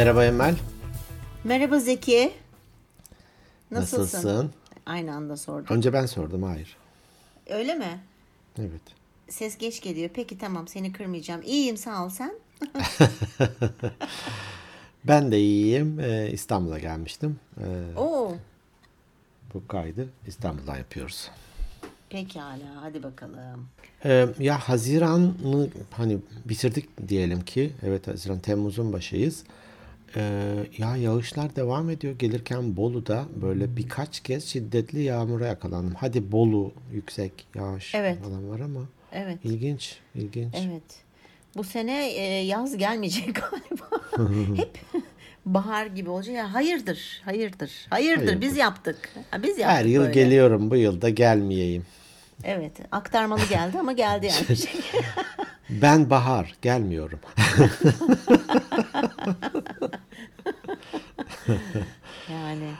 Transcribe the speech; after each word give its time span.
Merhaba 0.00 0.24
Emel. 0.24 0.56
Merhaba 1.44 1.78
Zeki. 1.78 2.32
Nasılsın? 3.70 4.02
Nasılsın? 4.02 4.50
Aynı 4.86 5.14
anda 5.14 5.36
sordum. 5.36 5.76
Önce 5.76 5.92
ben 5.92 6.06
sordum. 6.06 6.42
Hayır. 6.42 6.76
Öyle 7.50 7.74
mi? 7.74 8.00
Evet. 8.58 8.80
Ses 9.28 9.58
geç 9.58 9.80
geliyor. 9.80 10.10
Peki 10.14 10.38
tamam 10.38 10.68
seni 10.68 10.92
kırmayacağım. 10.92 11.42
İyiyim 11.42 11.76
sağ 11.76 12.04
ol 12.04 12.08
sen. 12.08 12.32
Ben 15.04 15.32
de 15.32 15.40
iyiyim. 15.40 16.00
Ee, 16.00 16.30
İstanbul'a 16.32 16.78
gelmiştim. 16.78 17.40
Ee, 17.60 17.96
Oo. 17.96 18.34
bu 19.54 19.66
kaydı 19.68 20.08
İstanbul'dan 20.26 20.76
yapıyoruz. 20.76 21.30
Pekala 22.10 22.82
hadi 22.82 23.02
bakalım. 23.02 23.68
Ee, 24.04 24.26
ya 24.38 24.58
Haziran'ı 24.58 25.68
hani 25.90 26.18
bitirdik 26.44 27.08
diyelim 27.08 27.40
ki. 27.40 27.72
Evet 27.82 28.06
Haziran 28.08 28.38
Temmuz'un 28.38 28.92
başıyız. 28.92 29.44
Ee, 30.16 30.56
ya 30.78 30.96
yağışlar 30.96 31.56
devam 31.56 31.90
ediyor. 31.90 32.18
Gelirken 32.18 32.76
Bolu'da 32.76 33.24
böyle 33.42 33.76
birkaç 33.76 34.20
kez 34.20 34.44
şiddetli 34.46 35.02
yağmura 35.02 35.46
yakalandım. 35.46 35.94
Hadi 35.94 36.32
Bolu 36.32 36.72
yüksek 36.92 37.46
yağış 37.54 37.94
Evet. 37.94 38.18
falan 38.22 38.50
var 38.50 38.60
ama 38.60 38.80
Evet. 39.12 39.38
ilginç, 39.44 39.96
ilginç. 40.14 40.54
Evet. 40.56 40.82
Bu 41.56 41.64
sene 41.64 42.08
e, 42.10 42.22
yaz 42.44 42.76
gelmeyecek 42.76 43.34
galiba. 43.34 43.88
Hep 44.56 44.78
bahar 45.46 45.86
gibi 45.86 46.10
olacak. 46.10 46.34
Ya 46.36 46.54
hayırdır, 46.54 47.22
hayırdır, 47.24 47.24
hayırdır. 47.24 47.86
Hayırdır. 47.90 48.40
Biz 48.40 48.56
yaptık. 48.56 49.08
Ha, 49.30 49.42
biz 49.42 49.58
yaptık 49.58 49.76
Her 49.78 49.84
yıl 49.84 50.02
böyle. 50.02 50.12
geliyorum 50.14 50.70
bu 50.70 50.76
yıl 50.76 51.00
da 51.02 51.08
gelmeyeyim. 51.08 51.86
Evet. 52.44 52.72
Aktarmalı 52.92 53.40
geldi 53.50 53.78
ama 53.78 53.92
geldi 53.92 54.26
yani. 54.26 54.58
Ben 55.70 56.10
bahar 56.10 56.54
gelmiyorum. 56.62 57.20
Yani 62.28 62.78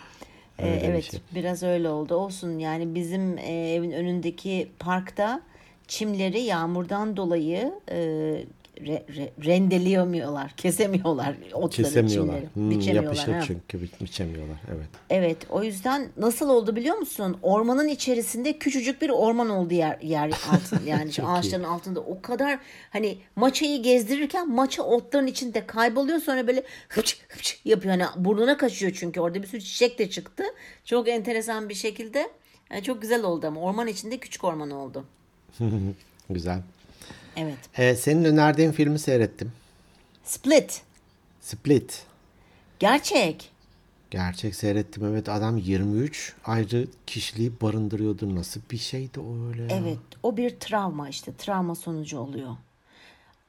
e, 0.58 0.80
Öyle 0.80 0.94
bir 0.94 1.00
evet 1.00 1.04
şey. 1.04 1.20
biraz 1.34 1.62
öyle 1.62 1.88
oldu. 1.88 2.14
Olsun 2.14 2.58
yani 2.58 2.94
bizim 2.94 3.38
e, 3.38 3.72
evin 3.74 3.90
önündeki 3.90 4.70
parkta 4.78 5.40
çimleri 5.88 6.40
yağmurdan 6.40 7.16
dolayı 7.16 7.74
e, 7.90 8.36
re, 8.86 9.02
re, 9.16 9.30
rendeleyemiyorlar, 9.46 10.50
kesemiyorlar 10.56 11.34
otları, 11.52 11.70
Kesemiyorlar. 11.70 12.34
çimleri. 12.34 12.48
Hmm, 12.54 12.70
biçemiyorlar. 12.70 13.02
yapışık 13.02 13.28
ha. 13.34 13.40
çünkü 13.46 13.82
bi- 13.82 14.04
biçemiyorlar. 14.04 14.56
Evet. 14.74 14.86
Evet 15.10 15.36
o 15.50 15.62
yüzden 15.62 16.08
nasıl 16.16 16.48
oldu 16.48 16.76
biliyor 16.76 16.96
musun? 16.96 17.36
Ormanın 17.42 17.88
içerisinde 17.88 18.58
küçücük 18.58 19.02
bir 19.02 19.10
orman 19.10 19.50
oldu 19.50 19.74
yer, 19.74 19.98
yer 20.00 20.28
altında 20.28 20.80
yani 20.90 21.12
şu 21.12 21.16
Çok 21.22 21.26
iyi. 21.26 21.30
ağaçların 21.30 21.64
altında 21.64 22.00
o 22.00 22.22
kadar 22.22 22.58
hani 22.90 23.18
maçayı 23.36 23.82
gezdirirken 23.82 24.50
maça 24.50 24.82
otların 24.82 25.26
içinde 25.26 25.66
kayboluyor 25.66 26.18
sonra 26.20 26.46
böyle 26.46 26.62
hıç 26.88 27.18
hıç 27.28 27.60
yapıyor 27.64 27.98
hani 28.00 28.24
burnuna 28.24 28.56
kaçıyor 28.56 28.92
çünkü 28.94 29.20
orada 29.20 29.42
bir 29.42 29.46
sürü 29.46 29.60
çiçek 29.60 29.98
de 29.98 30.10
çıktı. 30.10 30.44
Çok 30.84 31.08
enteresan 31.08 31.68
bir 31.68 31.74
şekilde 31.74 32.30
yani 32.72 32.82
çok 32.82 33.02
güzel 33.02 33.22
oldu 33.22 33.46
ama 33.46 33.60
orman 33.60 33.86
içinde 33.86 34.18
küçük 34.18 34.44
orman 34.44 34.70
oldu. 34.70 35.04
Güzel. 36.30 36.58
Evet. 37.40 37.58
Ee, 37.78 37.94
senin 37.94 38.24
önerdiğin 38.24 38.72
filmi 38.72 38.98
seyrettim. 38.98 39.52
Split. 40.24 40.82
Split. 41.40 42.02
Gerçek. 42.78 43.50
Gerçek 44.10 44.54
seyrettim. 44.54 45.04
Evet 45.04 45.28
adam 45.28 45.56
23 45.56 46.34
ayrı 46.44 46.86
kişiliği 47.06 47.52
barındırıyordu. 47.62 48.34
Nasıl 48.34 48.60
bir 48.70 48.78
şeydi 48.78 49.20
o 49.20 49.48
öyle 49.48 49.62
ya? 49.62 49.80
Evet, 49.82 49.98
o 50.22 50.36
bir 50.36 50.50
travma 50.50 51.08
işte, 51.08 51.32
travma 51.38 51.74
sonucu 51.74 52.18
oluyor. 52.18 52.56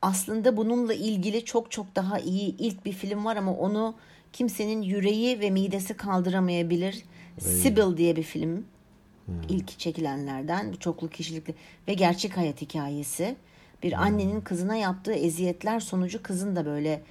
Aslında 0.01 0.57
bununla 0.57 0.93
ilgili 0.93 1.45
çok 1.45 1.71
çok 1.71 1.95
daha 1.95 2.19
iyi 2.19 2.57
ilk 2.57 2.85
bir 2.85 2.93
film 2.93 3.25
var 3.25 3.35
ama 3.35 3.53
onu 3.53 3.95
kimsenin 4.33 4.81
yüreği 4.81 5.39
ve 5.39 5.49
midesi 5.49 5.93
kaldıramayabilir. 5.93 7.03
Sibyl 7.39 7.97
diye 7.97 8.15
bir 8.15 8.23
film. 8.23 8.65
İlk 9.49 9.79
çekilenlerden, 9.79 10.73
çoklu 10.79 11.09
kişilikli 11.09 11.55
ve 11.87 11.93
gerçek 11.93 12.37
hayat 12.37 12.61
hikayesi. 12.61 13.35
Bir 13.83 14.03
annenin 14.03 14.41
kızına 14.41 14.75
yaptığı 14.75 15.13
eziyetler 15.13 15.79
sonucu 15.79 16.23
kızın 16.23 16.55
da 16.55 16.65
böyle 16.65 17.01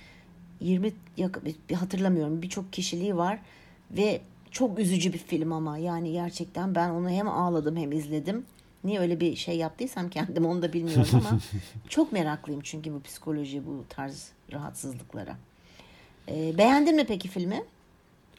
20 0.61 0.93
yak- 1.17 1.41
bir 1.71 1.75
hatırlamıyorum 1.75 2.43
birçok 2.43 2.73
kişiliği 2.73 3.17
var 3.17 3.39
ve 3.91 4.21
çok 4.51 4.79
üzücü 4.79 5.13
bir 5.13 5.19
film 5.19 5.53
ama 5.53 5.79
yani 5.79 6.13
gerçekten 6.13 6.75
ben 6.75 6.91
onu 6.91 7.11
hem 7.11 7.29
ağladım 7.29 7.77
hem 7.77 7.93
izledim. 7.93 8.45
Niye 8.85 9.01
öyle 9.01 9.21
bir 9.21 9.37
şey 9.37 9.57
yaptıysam 9.57 10.09
kendim 10.11 10.47
onu 10.47 10.63
da 10.63 10.73
bilmiyorum 10.73 11.07
ama 11.13 11.39
çok 11.89 12.13
meraklıyım 12.13 12.61
çünkü 12.65 12.93
bu 12.93 13.03
psikoloji 13.03 13.67
bu 13.67 13.85
tarz 13.89 14.29
rahatsızlıklara. 14.53 15.37
Ee, 16.29 16.59
beğendin 16.59 16.97
mi 16.97 17.05
peki 17.09 17.29
filmi? 17.29 17.65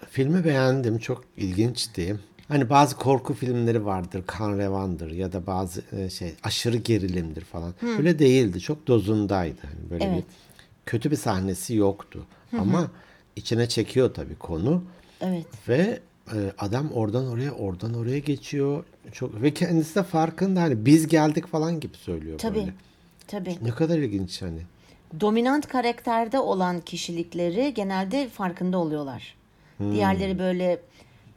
Filmi 0.10 0.44
beğendim. 0.44 0.98
Çok 1.00 1.24
ilginçti. 1.38 2.20
Hani 2.52 2.70
bazı 2.70 2.96
korku 2.96 3.34
filmleri 3.34 3.86
vardır. 3.86 4.24
Kan 4.28 4.58
revandır 4.58 5.12
ya 5.12 5.32
da 5.34 5.48
bazı 5.48 5.82
e, 5.98 6.10
şey 6.10 6.34
aşırı 6.44 6.78
gerilimdir 6.78 7.42
falan. 7.42 7.74
Öyle 7.98 8.20
değildi. 8.20 8.60
Çok 8.60 8.88
dozundaydı. 8.88 9.62
Hani 9.62 9.90
böyle 9.90 10.04
Evet. 10.06 10.18
bir 10.18 10.24
kötü 10.86 11.12
bir 11.12 11.16
sahnesi 11.16 11.76
yoktu. 11.76 12.26
Ama 12.60 12.92
içine 13.36 13.70
çekiyor 13.70 14.14
tabii 14.14 14.36
konu. 14.36 14.84
Evet. 15.22 15.46
Ve 15.68 16.00
e, 16.34 16.38
adam 16.58 16.92
oradan 16.92 17.28
oraya 17.28 17.52
oradan 17.52 17.94
oraya 17.94 18.20
geçiyor. 18.20 18.84
Çok 19.12 19.42
ve 19.42 19.54
kendisi 19.54 19.96
de 19.96 20.04
farkında 20.04 20.62
hani 20.62 20.86
biz 20.86 21.08
geldik 21.08 21.48
falan 21.48 21.80
gibi 21.80 21.98
söylüyor 21.98 22.38
Tabii. 22.40 22.60
böyle. 22.60 22.74
Tabii. 23.28 23.58
Ne 23.62 23.72
kadar 23.72 23.98
ilginç 23.98 24.42
hani. 24.42 24.62
dominant 25.20 25.68
karakterde 25.68 26.40
olan 26.40 26.82
kişilikleri 26.82 27.74
genelde 27.74 28.30
farkında 28.30 28.78
oluyorlar. 28.78 29.36
Hmm. 29.78 29.94
Diğerleri 29.94 30.40
böyle 30.40 30.80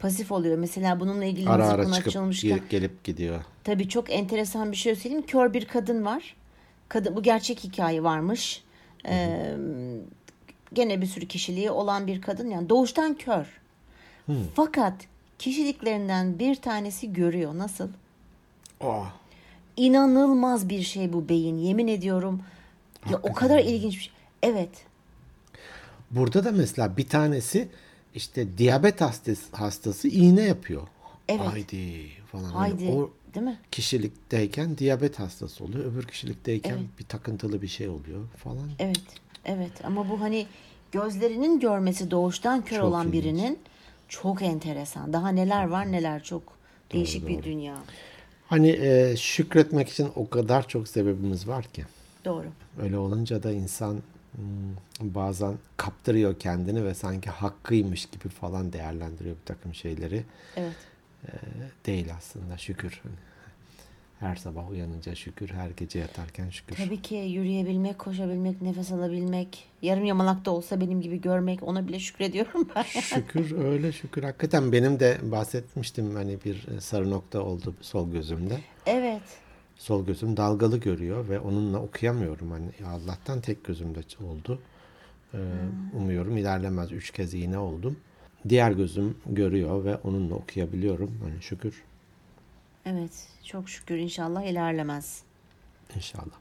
pasif 0.05 0.33
oluyor. 0.33 0.59
Mesela 0.59 1.01
bununla 1.01 1.25
ilgili 1.25 1.49
Ara 1.49 1.69
ara 1.69 1.93
çıkıp 1.93 2.07
açılmışken 2.07 2.51
gelip, 2.51 2.71
gelip 2.71 3.05
gidiyor. 3.05 3.45
Tabii 3.65 3.89
çok 3.89 4.13
enteresan 4.13 4.73
bir 4.73 4.77
şey 4.77 4.97
söyleyeyim. 4.97 5.27
Kör 5.27 5.53
bir 5.53 5.65
kadın 5.65 6.05
var. 6.05 6.37
Kadın 6.89 7.17
bu 7.17 7.23
gerçek 7.23 7.65
hikaye 7.65 8.03
varmış. 8.03 8.63
Ee, 9.09 9.55
gene 10.73 11.01
bir 11.01 11.07
sürü 11.07 11.29
kişiliği 11.29 11.71
olan 11.71 12.07
bir 12.07 12.21
kadın 12.21 12.51
yani 12.51 12.69
doğuştan 12.69 13.15
kör. 13.15 13.47
Fakat 14.55 14.95
kişiliklerinden 15.39 16.39
bir 16.39 16.55
tanesi 16.55 17.13
görüyor. 17.13 17.59
Nasıl? 17.59 17.89
Oh. 18.81 19.07
İnanılmaz 19.77 20.69
bir 20.69 20.83
şey 20.83 21.13
bu 21.13 21.29
beyin. 21.29 21.59
Yemin 21.59 21.89
ediyorum. 21.89 22.43
Ya 23.11 23.21
o 23.23 23.33
kadar 23.33 23.59
ilginç 23.59 23.95
bir 23.95 24.01
şey. 24.01 24.13
Evet. 24.43 24.71
Burada 26.11 26.45
da 26.45 26.53
mesela 26.53 26.97
bir 26.97 27.09
tanesi 27.09 27.69
işte 28.15 28.59
diyabet 28.59 29.01
hastası, 29.01 29.57
hastası 29.57 30.09
iğne 30.09 30.43
yapıyor. 30.43 30.83
Evet. 31.29 31.41
Haydi 31.41 32.09
falan. 32.33 32.45
Haydi. 32.45 32.89
o 32.89 33.11
Değil 33.35 33.47
mi? 33.47 33.59
kişilikteyken 33.71 34.79
diyabet 34.79 35.19
hastası 35.19 35.65
oluyor. 35.65 35.85
Öbür 35.93 36.03
kişilikteyken 36.07 36.79
bir 36.99 37.05
takıntılı 37.05 37.63
bir 37.63 37.69
şey 37.69 37.89
oluyor 37.89 38.25
falan. 38.37 38.71
Evet. 38.79 39.01
Evet. 39.45 39.73
Ama 39.85 40.09
bu 40.11 40.21
hani 40.21 40.47
gözlerinin 40.93 41.61
görmesi 41.61 42.11
doğuştan 42.11 42.65
kör 42.65 42.77
Çok 42.77 42.85
olan 42.85 43.09
ilginç. 43.09 43.25
birinin 43.25 43.59
çok 44.09 44.43
enteresan. 44.43 45.13
Daha 45.13 45.29
neler 45.29 45.65
var 45.69 45.93
neler 45.93 46.23
çok 46.23 46.43
değişik 46.93 47.29
bir 47.29 47.43
dünya. 47.43 47.77
Hani 48.47 48.69
e, 48.71 49.15
şükretmek 49.17 49.89
için 49.89 50.09
o 50.17 50.29
kadar 50.31 50.69
çok 50.69 50.89
sebebimiz 50.89 51.49
var 51.49 51.65
ki. 51.65 51.85
Doğru. 52.25 52.47
Öyle 52.83 52.99
olunca 52.99 53.43
da 53.43 53.53
insan 53.53 53.97
hmm, 54.37 55.15
bazen 55.15 55.59
kaptırıyor 55.77 56.39
kendini 56.39 56.85
ve 56.85 56.95
sanki 56.95 57.31
hakkıymış 57.31 58.07
gibi 58.07 58.29
falan 58.29 58.73
değerlendiriyor 58.73 59.37
bir 59.37 59.45
takım 59.47 59.75
şeyleri. 59.75 60.25
Evet. 60.57 60.77
Değil 61.87 62.15
aslında 62.17 62.59
şükür. 62.59 63.03
Her 64.21 64.37
sabah 64.37 64.71
uyanınca 64.71 65.15
şükür, 65.15 65.49
her 65.49 65.71
gece 65.71 65.99
yatarken 65.99 66.51
şükür. 66.51 66.77
Tabii 66.77 67.03
ki 67.03 67.15
yürüyebilmek, 67.15 67.99
koşabilmek, 67.99 68.63
nefes 68.63 68.93
alabilmek, 68.93 69.69
yarım 69.83 70.05
yamalak 70.05 70.45
da 70.45 70.51
olsa 70.51 70.81
benim 70.81 71.01
gibi 71.01 71.21
görmek 71.21 71.63
ona 71.63 71.89
bile 71.89 71.99
şükrediyorum 71.99 72.69
ben. 72.77 72.83
Şükür 72.83 73.65
öyle 73.65 73.93
şükür. 73.93 74.23
Hakikaten 74.23 74.73
benim 74.73 75.01
de 75.01 75.19
bahsetmiştim 75.23 76.15
hani 76.15 76.39
bir 76.45 76.81
sarı 76.81 77.11
nokta 77.11 77.41
oldu 77.41 77.75
sol 77.81 78.11
gözümde. 78.11 78.59
Evet. 78.87 79.23
Sol 79.85 80.07
gözüm 80.07 80.37
dalgalı 80.37 80.77
görüyor 80.77 81.29
ve 81.29 81.41
onunla 81.41 81.79
okuyamıyorum. 81.79 82.51
Hani 82.51 82.71
Allah'tan 82.87 83.41
tek 83.41 83.65
gözümde 83.65 84.01
oldu. 84.25 84.59
Ee, 85.35 85.39
Umuyorum 85.97 86.37
ilerlemez. 86.37 86.93
Üç 86.93 87.11
kez 87.11 87.35
iğne 87.35 87.59
oldum. 87.59 87.97
Diğer 88.49 88.73
gözüm 88.73 89.19
görüyor 89.27 89.85
ve 89.85 89.97
onunla 89.97 90.35
okuyabiliyorum. 90.35 91.11
Hani 91.23 91.43
şükür 91.43 91.83
Evet. 92.87 93.29
Çok 93.45 93.69
şükür 93.69 93.97
inşallah 93.97 94.43
ilerlemez. 94.43 95.23
inşallah. 95.97 96.37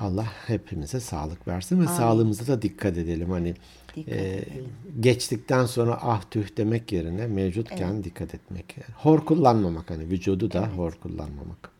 Allah 0.00 0.26
hepimize 0.46 1.00
sağlık 1.00 1.48
versin 1.48 1.80
ve 1.80 1.86
sağlığımıza 1.86 2.46
da 2.46 2.62
dikkat 2.62 2.98
edelim. 2.98 3.30
Hani 3.30 3.54
Dikkat 3.96 4.14
e, 4.14 4.36
edelim. 4.36 4.68
geçtikten 5.00 5.66
sonra 5.66 5.98
ah 6.02 6.22
tüh 6.30 6.56
demek 6.56 6.92
yerine 6.92 7.26
mevcutken 7.26 8.04
dikkat 8.04 8.34
etmek. 8.34 8.76
Hor 8.96 9.24
kullanmamak 9.24 9.90
hani 9.90 10.10
vücudu 10.10 10.52
da 10.52 10.68
hor 10.68 10.92
kullanmamak. 10.92 11.75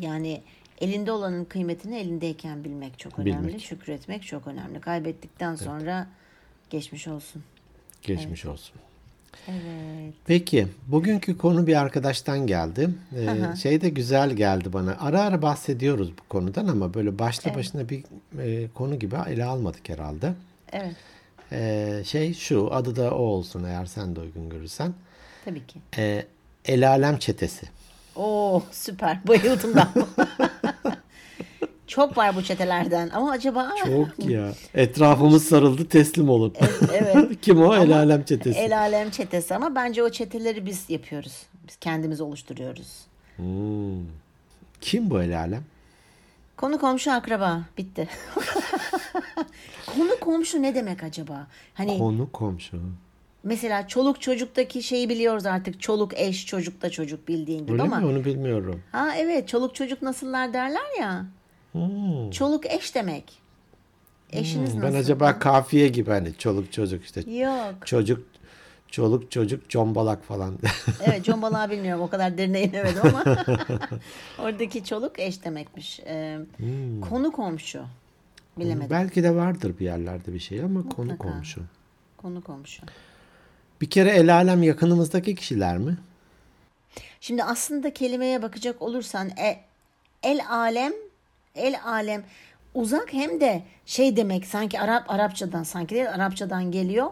Yani 0.00 0.42
elinde 0.80 1.12
olanın 1.12 1.44
kıymetini 1.44 1.96
elindeyken 1.96 2.64
bilmek 2.64 2.98
çok 2.98 3.18
önemli. 3.18 3.48
Bilmek. 3.48 3.60
Şükretmek 3.60 4.22
çok 4.22 4.46
önemli. 4.46 4.80
Kaybettikten 4.80 5.54
sonra 5.54 6.06
Geçmiş 6.72 7.08
olsun. 7.08 7.42
Geçmiş 8.02 8.46
olsun. 8.46 8.74
Evet. 9.48 10.14
Peki, 10.26 10.68
bugünkü 10.86 11.38
konu 11.38 11.66
bir 11.66 11.80
arkadaştan 11.80 12.46
geldi. 12.46 12.90
Ee, 13.16 13.56
şey 13.56 13.80
de 13.80 13.88
güzel 13.88 14.30
geldi 14.30 14.72
bana. 14.72 14.96
Ara 15.00 15.20
ara 15.20 15.42
bahsediyoruz 15.42 16.12
bu 16.18 16.28
konudan 16.28 16.66
ama 16.66 16.94
böyle 16.94 17.18
başlı 17.18 17.54
başına 17.54 17.88
bir 17.88 18.04
e, 18.38 18.68
konu 18.74 18.98
gibi 18.98 19.16
ele 19.28 19.44
almadık 19.44 19.88
herhalde. 19.88 20.32
Evet. 20.72 20.96
Ee, 21.52 22.02
şey 22.06 22.34
şu, 22.34 22.74
adı 22.74 22.96
da 22.96 23.10
o 23.10 23.22
olsun 23.22 23.64
eğer 23.64 23.86
sen 23.86 24.16
de 24.16 24.20
uygun 24.20 24.50
görürsen. 24.50 24.94
Tabii 25.44 25.66
ki. 25.66 25.80
Ee, 25.98 26.26
El 26.64 26.88
Alem 26.88 27.18
Çetesi. 27.18 27.66
Oo 28.16 28.62
süper. 28.70 29.18
Bayıldım 29.28 29.72
ben. 29.76 29.88
Çok 31.86 32.16
var 32.16 32.36
bu 32.36 32.42
çetelerden 32.42 33.10
ama 33.14 33.30
acaba 33.30 33.70
Çok 33.84 34.30
ya. 34.30 34.52
Etrafımız 34.74 35.44
sarıldı 35.44 35.88
teslim 35.88 36.28
olun. 36.28 36.54
evet. 36.92 37.40
Kim 37.42 37.62
o? 37.62 37.74
El 37.74 37.96
Alem 37.96 38.24
Çetesi. 38.24 38.58
El 38.58 38.78
alem 38.78 39.10
çetesi 39.10 39.54
ama 39.54 39.74
bence 39.74 40.02
o 40.02 40.10
çeteleri 40.10 40.66
biz 40.66 40.90
yapıyoruz. 40.90 41.42
Biz 41.68 41.76
kendimiz 41.76 42.20
oluşturuyoruz. 42.20 43.06
Hmm. 43.36 44.06
Kim 44.80 45.10
bu 45.10 45.22
El 45.22 45.38
Alem? 45.38 45.64
Konu 46.56 46.78
komşu 46.78 47.12
akraba. 47.12 47.60
Bitti. 47.78 48.08
Konu 49.86 50.20
komşu 50.20 50.62
ne 50.62 50.74
demek 50.74 51.02
acaba? 51.02 51.46
Hani 51.74 51.98
Konu 51.98 52.32
komşu. 52.32 52.80
Mesela 53.44 53.88
çoluk 53.88 54.20
çocuktaki 54.20 54.82
şeyi 54.82 55.08
biliyoruz 55.08 55.46
artık. 55.46 55.80
Çoluk 55.80 56.20
eş 56.20 56.46
çocuk 56.46 56.82
da 56.82 56.90
çocuk 56.90 57.28
bildiğin 57.28 57.60
gibi 57.62 57.72
Öyle 57.72 57.82
ama. 57.82 58.00
mi? 58.00 58.06
Onu 58.06 58.24
bilmiyorum. 58.24 58.82
Ha 58.92 59.14
evet 59.16 59.48
çoluk 59.48 59.74
çocuk 59.74 60.02
nasıllar 60.02 60.52
derler 60.52 61.00
ya. 61.00 61.26
Hmm. 61.72 62.30
Çoluk 62.30 62.66
eş 62.66 62.94
demek. 62.94 63.42
Eşiniz 64.32 64.76
Ben 64.76 64.82
nasıl? 64.82 64.96
acaba 64.98 65.38
kafiye 65.38 65.88
gibi 65.88 66.10
hani 66.10 66.34
çoluk 66.38 66.72
çocuk 66.72 67.04
işte 67.04 67.20
Yok. 67.30 67.74
çocuk 67.86 68.26
çoluk 68.88 69.30
çocuk 69.30 69.70
combalak 69.70 70.24
falan. 70.24 70.58
Evet 71.04 71.24
combalağı 71.24 71.70
bilmiyorum 71.70 72.02
o 72.02 72.08
kadar 72.08 72.38
derine 72.38 72.62
inemedim 72.62 73.00
ama 73.04 73.24
oradaki 74.38 74.84
çoluk 74.84 75.18
eş 75.20 75.44
demekmiş. 75.44 76.00
Ee, 76.06 76.38
Konu 77.08 77.32
komşu. 77.32 77.82
Bilemedim. 78.58 78.90
Belki 78.90 79.22
de 79.22 79.34
vardır 79.34 79.78
bir 79.80 79.84
yerlerde 79.84 80.34
bir 80.34 80.38
şey 80.38 80.62
ama 80.62 80.82
konu 80.88 81.10
Mutlaka. 81.10 81.32
komşu. 81.32 81.60
Konu 82.16 82.40
komşu. 82.42 82.82
Bir 83.82 83.90
kere 83.90 84.10
el 84.10 84.34
alem 84.34 84.62
yakınımızdaki 84.62 85.34
kişiler 85.34 85.78
mi? 85.78 85.98
Şimdi 87.20 87.44
aslında 87.44 87.94
kelimeye 87.94 88.42
bakacak 88.42 88.82
olursan 88.82 89.28
e, 89.28 89.60
el 90.22 90.40
alem 90.50 90.92
el 91.54 91.74
alem 91.84 92.24
uzak 92.74 93.12
hem 93.12 93.40
de 93.40 93.62
şey 93.86 94.16
demek 94.16 94.46
sanki 94.46 94.80
Arap 94.80 95.10
Arapçadan 95.10 95.62
sanki 95.62 95.94
değil 95.94 96.10
Arapçadan 96.10 96.70
geliyor. 96.70 97.10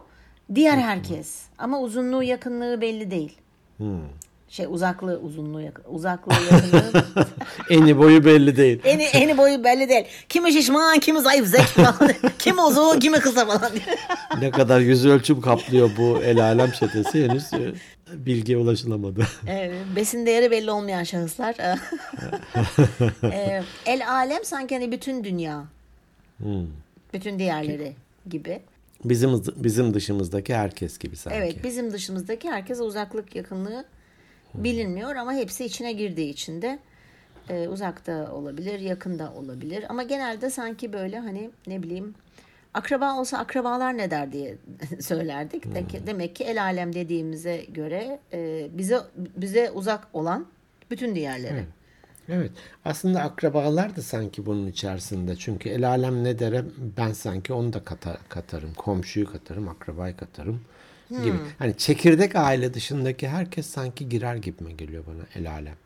Diğer 0.55 0.77
herkes 0.79 1.43
ama 1.59 1.81
uzunluğu 1.81 2.23
yakınlığı 2.23 2.81
belli 2.81 3.11
değil. 3.11 3.37
Şey 4.51 4.67
uzaklığı 4.69 5.19
uzunluğu 5.19 5.61
yakın, 5.61 5.85
uzaklığı 5.89 6.35
yakınlığı 6.53 7.05
Eni 7.71 7.99
boyu 7.99 8.25
belli 8.25 8.57
değil. 8.57 8.81
eni, 8.85 9.03
eni 9.03 9.39
boyu 9.39 9.65
belli 9.65 9.89
değil. 9.89 10.05
Kimi 10.29 10.53
şişman 10.53 10.99
kimi 10.99 11.21
zayıf 11.21 11.47
zek 11.47 11.61
falan. 11.61 12.11
kimi 12.39 12.63
uzun 12.63 12.99
kimi 12.99 13.21
kısa 13.21 13.47
falan. 13.47 13.73
ne 14.41 14.51
kadar 14.51 14.81
yüz 14.81 15.07
ölçüm 15.07 15.41
kaplıyor 15.41 15.91
bu 15.99 16.19
el 16.25 16.43
alem 16.43 16.71
çetesi 16.71 17.29
henüz 17.29 17.53
e, 17.53 17.73
bilgiye 18.13 18.59
ulaşılamadı. 18.59 19.27
Evet, 19.47 19.73
besin 19.97 20.27
değeri 20.27 20.51
belli 20.51 20.71
olmayan 20.71 21.05
şahıslar. 21.05 21.57
Ee, 23.25 23.63
el 23.87 24.09
alem 24.11 24.45
sanki 24.45 24.75
hani 24.75 24.93
bütün 24.93 25.25
dünya. 25.25 25.65
Bütün 27.15 27.39
diğerleri 27.39 27.93
gibi. 28.31 28.61
Bizim 29.05 29.43
bizim 29.57 29.95
dışımızdaki 29.95 30.55
herkes 30.55 30.99
gibi 30.99 31.17
sanki. 31.17 31.39
Evet 31.39 31.65
bizim 31.65 31.93
dışımızdaki 31.93 32.51
herkese 32.51 32.83
uzaklık 32.83 33.37
yakınlığı 33.37 33.85
bilinmiyor 34.55 35.17
ama 35.17 35.33
hepsi 35.33 35.65
içine 35.65 35.93
girdiği 35.93 36.31
için 36.31 36.63
de 36.63 36.79
e, 37.49 37.69
uzakta 37.69 38.33
olabilir, 38.33 38.81
yakında 38.81 39.33
olabilir. 39.33 39.85
Ama 39.89 40.03
genelde 40.03 40.51
sanki 40.51 40.93
böyle 40.93 41.19
hani 41.19 41.51
ne 41.67 41.83
bileyim 41.83 42.15
akraba 42.75 43.19
olsa 43.21 43.39
akrabalar 43.39 43.99
ne 43.99 44.11
der 44.11 44.33
diye 44.33 44.57
söylerdik. 45.01 45.75
De 45.75 45.87
ki- 45.87 46.07
Demek 46.07 46.37
ki 46.37 46.45
el 46.45 46.63
alem 46.63 46.95
dediğimize 46.95 47.57
göre 47.69 48.21
e, 48.33 48.69
bize 48.73 48.99
bize 49.17 49.71
uzak 49.71 50.09
olan 50.13 50.47
bütün 50.91 51.15
diğerleri. 51.15 51.65
Evet. 52.29 52.51
Aslında 52.85 53.21
akrabalar 53.21 53.97
da 53.97 54.03
sanki 54.03 54.47
bunun 54.47 54.67
içerisinde. 54.67 55.37
Çünkü 55.37 55.69
el 55.69 55.89
alem 55.89 56.25
ne 56.25 56.39
dere 56.39 56.65
ben 56.97 57.13
sanki 57.13 57.53
onu 57.53 57.73
da 57.73 57.85
kata- 57.85 58.19
katarım. 58.29 58.75
Komşuyu 58.75 59.33
katarım, 59.33 59.69
akrabayı 59.69 60.17
katarım 60.17 60.61
gibi. 61.11 61.37
Hani 61.59 61.77
çekirdek 61.77 62.37
aile 62.37 62.75
dışındaki 62.75 63.29
herkes 63.29 63.67
sanki 63.67 64.09
girer 64.09 64.37
gibime 64.37 64.73
geliyor 64.73 65.05
bana 65.07 65.23
el 65.35 65.51
alem. 65.51 65.77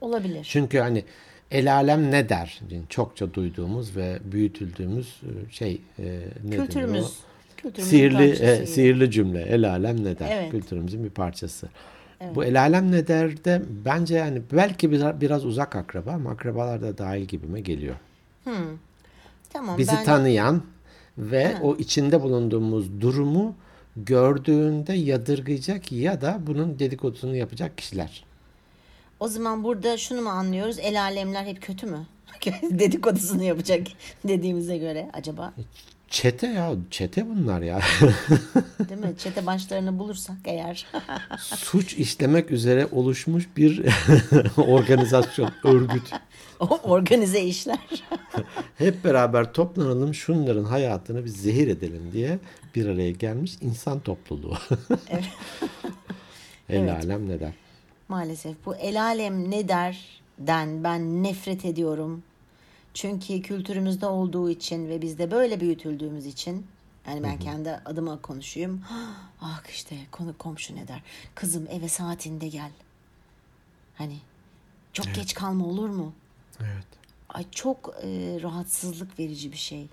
Olabilir. 0.00 0.46
Çünkü 0.50 0.78
hani 0.78 1.04
el 1.50 1.74
alem 1.74 2.10
ne 2.10 2.28
der? 2.28 2.60
Yani 2.70 2.82
çokça 2.88 3.34
duyduğumuz 3.34 3.96
ve 3.96 4.18
büyütüldüğümüz 4.24 5.20
e, 5.22 5.52
şey 5.52 5.80
e, 5.98 6.20
ne 6.44 6.56
Kültürümüz. 6.56 7.04
o? 7.04 7.10
Kültürümüzün 7.56 7.98
Sihirli, 7.98 8.30
e, 8.30 8.66
sihirli 8.66 9.10
cümle. 9.10 9.42
El 9.42 9.70
alem 9.70 10.04
ne 10.04 10.18
der? 10.18 10.28
Evet. 10.32 10.50
Kültürümüzün 10.50 11.04
bir 11.04 11.10
parçası. 11.10 11.68
Bu 12.34 12.44
el 12.44 12.60
alem 12.60 12.92
ne 12.92 13.06
der 13.06 13.44
de 13.44 13.62
bence 13.84 14.14
yani 14.14 14.42
belki 14.52 14.90
biraz, 14.90 15.20
biraz 15.20 15.44
uzak 15.44 15.76
akraba 15.76 16.10
ama 16.12 16.30
akrabalar 16.30 16.82
da 16.82 16.98
dahil 16.98 17.24
gibime 17.24 17.60
geliyor. 17.60 17.94
Tamam 19.52 19.78
Bizi 19.78 19.92
ben 19.92 20.04
tanıyan 20.04 20.62
ve 21.18 21.56
o 21.62 21.76
içinde 21.76 22.22
bulunduğumuz 22.22 23.00
durumu 23.00 23.54
gördüğünde 23.96 24.92
yadırgayacak 24.92 25.92
ya 25.92 26.20
da 26.20 26.38
bunun 26.46 26.78
dedikodusunu 26.78 27.36
yapacak 27.36 27.78
kişiler. 27.78 28.24
o 29.20 29.28
zaman 29.28 29.64
burada 29.64 29.96
şunu 29.96 30.22
mu 30.22 30.28
anlıyoruz? 30.28 30.78
El 30.78 31.02
alemler 31.02 31.44
hep 31.44 31.62
kötü 31.62 31.86
mü? 31.86 32.06
Dedikodusunu 32.70 33.42
yapacak 33.42 33.86
dediğimize 34.28 34.78
göre 34.78 35.10
acaba. 35.12 35.52
Çete 36.12 36.46
ya, 36.46 36.72
çete 36.90 37.28
bunlar 37.28 37.62
ya. 37.62 37.80
Değil 38.88 39.00
mi? 39.00 39.14
Çete 39.18 39.46
başlarını 39.46 39.98
bulursak 39.98 40.36
eğer. 40.44 40.86
Suç 41.38 41.94
işlemek 41.94 42.50
üzere 42.50 42.88
oluşmuş 42.92 43.48
bir 43.56 43.82
organizasyon, 44.56 45.50
örgüt. 45.64 46.10
o 46.60 46.66
organize 46.82 47.40
işler. 47.40 47.78
Hep 48.78 49.04
beraber 49.04 49.52
toplanalım 49.52 50.14
şunların 50.14 50.64
hayatını 50.64 51.24
bir 51.24 51.28
zehir 51.30 51.68
edelim 51.68 52.02
diye 52.12 52.38
bir 52.74 52.86
araya 52.86 53.10
gelmiş 53.10 53.52
insan 53.60 54.00
topluluğu. 54.00 54.56
El 56.68 56.78
Evet. 56.88 57.04
alem 57.04 57.28
ne 57.28 57.40
der? 57.40 57.52
Maalesef 58.08 58.56
bu 58.66 58.74
el 58.76 59.02
alem 59.02 59.50
ne 59.50 59.68
derden 59.68 60.84
ben 60.84 61.22
nefret 61.22 61.64
ediyorum. 61.64 62.22
Çünkü 62.94 63.42
kültürümüzde 63.42 64.06
olduğu 64.06 64.50
için 64.50 64.88
ve 64.88 65.02
bizde 65.02 65.30
böyle 65.30 65.60
büyütüldüğümüz 65.60 66.26
için 66.26 66.66
yani 67.06 67.22
ben 67.22 67.38
kendi 67.38 67.70
adıma 67.70 68.22
konuşayım. 68.22 68.82
Ah 69.44 69.62
işte 69.70 69.96
konu 70.12 70.38
komşu 70.38 70.76
ne 70.76 70.88
der? 70.88 71.02
Kızım 71.34 71.66
eve 71.70 71.88
saatinde 71.88 72.48
gel. 72.48 72.70
Hani 73.94 74.16
çok 74.92 75.14
geç 75.14 75.34
kalma 75.34 75.66
olur 75.66 75.88
mu? 75.88 76.12
Evet. 76.60 76.84
Ay 77.28 77.44
çok 77.50 77.94
e, 78.02 78.38
rahatsızlık 78.42 79.18
verici 79.18 79.52
bir 79.52 79.56
şey. 79.56 79.86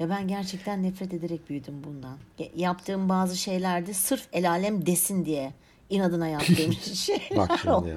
Ve 0.00 0.10
ben 0.10 0.28
gerçekten 0.28 0.82
nefret 0.82 1.14
ederek 1.14 1.50
büyüdüm 1.50 1.84
bundan. 1.84 2.16
Ya- 2.38 2.48
Yaptığım 2.56 3.08
bazı 3.08 3.36
şeylerde 3.36 3.94
sırf 3.94 4.28
el 4.32 4.50
alem 4.50 4.86
desin 4.86 5.24
diye 5.24 5.52
inadına 5.90 6.28
yaptığım 6.28 6.72
şeyler 6.94 7.36
Bak 7.36 7.58
şimdi 7.62 7.88
ya. 7.88 7.96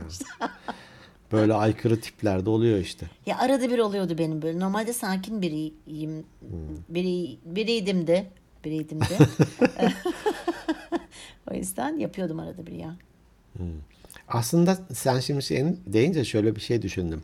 Böyle 1.32 1.54
aykırı 1.54 2.02
tiplerde 2.02 2.50
oluyor 2.50 2.80
işte. 2.80 3.06
Ya 3.26 3.38
arada 3.40 3.70
bir 3.70 3.80
oluyordu 3.80 4.18
benim 4.18 4.42
böyle. 4.42 4.60
Normalde 4.60 4.94
sakin 4.94 5.42
biriyim. 5.42 6.26
Biri, 6.90 7.38
biriydim 7.46 8.08
de. 8.08 8.28
Biriydim 8.66 9.02
de. 9.02 9.18
o 11.52 11.56
yüzden 11.56 11.98
yapıyordum 11.98 12.40
arada 12.40 12.68
bir 12.68 12.72
ya. 12.72 12.96
Aslında 14.28 14.78
sen 14.94 15.20
şimdi 15.20 15.44
şeyin 15.44 15.80
deyince 15.88 16.26
şöyle 16.26 16.56
bir 16.56 16.62
şey 16.62 16.82
düşündüm. 16.82 17.24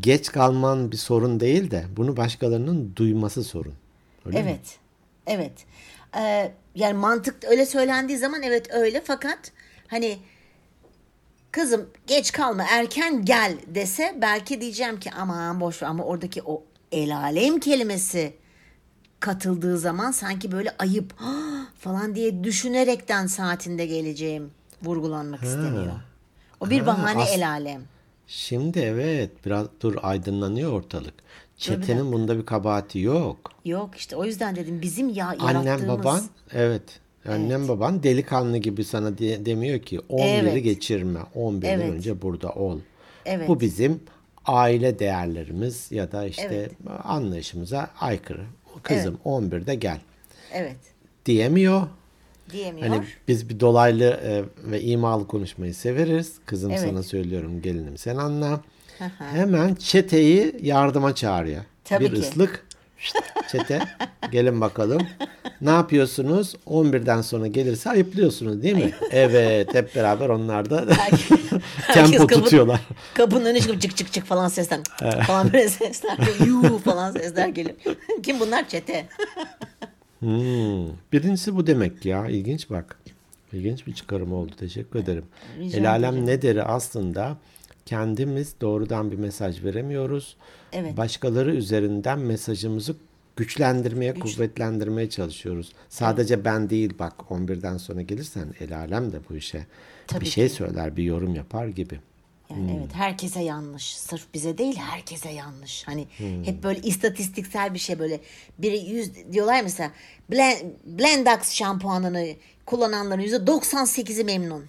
Geç 0.00 0.32
kalman 0.32 0.92
bir 0.92 0.96
sorun 0.96 1.40
değil 1.40 1.70
de 1.70 1.84
bunu 1.96 2.16
başkalarının 2.16 2.92
duyması 2.96 3.44
sorun. 3.44 3.74
Öyle 4.26 4.42
mi? 4.42 4.48
evet. 4.48 4.78
Evet. 5.26 5.52
Ee, 6.16 6.52
yani 6.74 6.94
mantık 6.94 7.44
öyle 7.44 7.66
söylendiği 7.66 8.18
zaman 8.18 8.42
evet 8.42 8.74
öyle 8.74 9.02
fakat 9.04 9.52
hani 9.88 10.18
kızım 11.52 11.86
geç 12.06 12.32
kalma 12.32 12.64
erken 12.70 13.24
gel 13.24 13.56
dese 13.66 14.18
belki 14.22 14.60
diyeceğim 14.60 15.00
ki 15.00 15.10
aman 15.10 15.60
boş 15.60 15.82
ver 15.82 15.86
ama 15.88 16.04
oradaki 16.04 16.42
o 16.42 16.62
el 16.92 17.16
alem 17.16 17.60
kelimesi 17.60 18.32
katıldığı 19.20 19.78
zaman 19.78 20.10
sanki 20.10 20.52
böyle 20.52 20.74
ayıp 20.78 21.14
falan 21.78 22.14
diye 22.14 22.44
düşünerekten 22.44 23.26
saatinde 23.26 23.86
geleceğim 23.86 24.50
vurgulanmak 24.82 25.42
isteniyor. 25.42 25.92
O 26.60 26.70
bir 26.70 26.80
Ha, 26.80 26.86
bahane 26.86 27.22
as- 27.22 27.32
el 27.36 27.48
alem. 27.48 27.82
Şimdi 28.26 28.78
evet 28.78 29.30
biraz 29.46 29.66
dur 29.80 29.94
aydınlanıyor 30.02 30.72
ortalık. 30.72 31.14
Çetenin 31.56 32.12
bunda 32.12 32.38
bir 32.38 32.46
kabahati 32.46 32.98
yok. 32.98 33.52
Yok 33.64 33.96
işte 33.96 34.16
o 34.16 34.24
yüzden 34.24 34.56
dedim 34.56 34.82
bizim 34.82 35.08
ya 35.08 35.26
Annem 35.38 35.66
yarattığımız. 35.66 35.98
baban 35.98 36.20
evet. 36.52 36.82
Annem 37.28 37.68
baban 37.68 38.02
delikanlı 38.02 38.58
gibi 38.58 38.84
sana 38.84 39.18
diye, 39.18 39.46
demiyor 39.46 39.78
ki 39.78 39.98
11'i 40.10 40.50
Evet. 40.50 40.64
geçirme. 40.64 41.18
11'den 41.36 41.80
Evet. 41.80 41.90
önce 41.90 42.22
burada 42.22 42.52
ol. 42.52 42.78
Evet. 43.24 43.48
Bu 43.48 43.60
bizim 43.60 44.00
aile 44.46 44.98
değerlerimiz 44.98 45.92
ya 45.92 46.12
da 46.12 46.26
işte 46.26 46.42
Evet. 46.52 46.72
anlayışımıza 47.04 47.90
aykırı. 48.00 48.44
Kızım 48.82 49.18
11'de 49.24 49.74
gel 49.74 49.98
Evet. 50.52 50.76
diyemiyor. 51.26 51.86
Diyemiyor. 52.52 52.88
Hani 52.88 53.04
biz 53.28 53.48
bir 53.48 53.60
dolaylı 53.60 54.04
e, 54.04 54.42
ve 54.70 54.80
imalı 54.80 55.26
konuşmayı 55.26 55.74
severiz. 55.74 56.32
Kızım 56.46 56.70
Evet. 56.70 56.80
sana 56.80 57.02
söylüyorum 57.02 57.62
gelinim 57.62 57.96
sen 57.98 58.16
anla. 58.16 58.60
Hı. 58.98 59.04
Hemen 59.18 59.74
çeteyi 59.74 60.54
yardıma 60.62 61.14
çağırıyor. 61.14 61.62
Tabii 61.84 62.04
bir 62.04 62.14
ki. 62.14 62.20
ıslık. 62.20 62.66
Çete 63.52 63.80
gelin 64.32 64.60
bakalım. 64.60 65.02
Ne 65.60 65.70
yapıyorsunuz? 65.70 66.54
11'den 66.66 67.22
sonra 67.22 67.46
gelirse 67.46 67.90
ayıplıyorsunuz 67.90 68.62
değil 68.62 68.74
mi? 68.74 68.90
Evet 69.10 69.74
hep 69.74 69.94
beraber 69.96 70.28
onlar 70.28 70.70
da 70.70 70.84
tempo 71.94 72.26
kapı- 72.26 72.34
tutuyorlar. 72.42 72.80
Kapının 73.14 73.44
önüne 73.44 73.60
çıkıp 73.60 73.80
çık 73.80 73.96
çık 73.96 74.12
çık 74.12 74.24
falan 74.26 74.48
sesler 74.48 74.80
falan 75.26 75.52
böyle 75.52 75.68
sesler 75.68 76.18
yuu 76.46 76.78
falan 76.78 77.12
sesler 77.12 77.48
gelip 77.48 77.80
kim 78.22 78.40
bunlar 78.40 78.68
çete 78.68 79.06
Hmm. 80.20 80.86
Birincisi 81.12 81.56
bu 81.56 81.66
demek 81.66 82.04
ya. 82.06 82.26
İlginç 82.26 82.70
bak. 82.70 82.98
İlginç 83.52 83.86
bir 83.86 83.94
çıkarım 83.94 84.32
oldu. 84.32 84.52
Teşekkür 84.58 84.98
ederim. 84.98 85.24
Rica 85.58 85.78
El 85.78 85.90
alem 85.90 86.26
ne 86.26 86.42
deri 86.42 86.62
aslında 86.62 87.36
kendimiz 87.86 88.54
doğrudan 88.60 89.10
bir 89.10 89.16
mesaj 89.16 89.64
veremiyoruz. 89.64 90.36
Evet. 90.72 90.96
Başkaları 90.96 91.54
üzerinden 91.54 92.18
mesajımızı 92.18 92.96
güçlendirmeye, 93.36 94.14
kuvvetlendirmeye 94.14 95.10
çalışıyoruz. 95.10 95.72
Sadece 95.88 96.44
ben 96.44 96.70
değil 96.70 96.92
bak 96.98 97.12
11'den 97.30 97.76
sonra 97.76 98.02
gelirsen 98.02 98.54
el 98.60 98.76
alem 98.78 99.12
de 99.12 99.16
bu 99.30 99.36
işe 99.36 99.66
Tabii 100.06 100.20
bir 100.24 100.30
şey 100.30 100.48
ki. 100.48 100.54
söyler, 100.54 100.96
bir 100.96 101.02
yorum 101.02 101.34
yapar 101.34 101.66
gibi. 101.66 102.00
Yani 102.50 102.76
evet 102.78 102.94
herkese 102.94 103.40
yanlış. 103.42 103.96
Sırf 103.96 104.26
bize 104.34 104.58
değil 104.58 104.76
herkese 104.76 105.30
yanlış. 105.30 105.82
Hani 105.88 106.06
Hmm. 106.16 106.44
hep 106.44 106.62
böyle 106.62 106.80
istatistiksel 106.80 107.74
bir 107.74 107.78
şey 107.78 107.98
böyle 107.98 108.20
biri 108.58 108.78
yüz 108.78 109.10
diyorlar 109.32 109.62
mesela 109.62 109.90
Blend, 110.30 110.56
Blendax 110.84 111.52
şampuanını 111.52 112.26
kullananların 112.66 113.20
yüzde 113.20 113.36
98'i 113.36 114.24
memnun. 114.24 114.64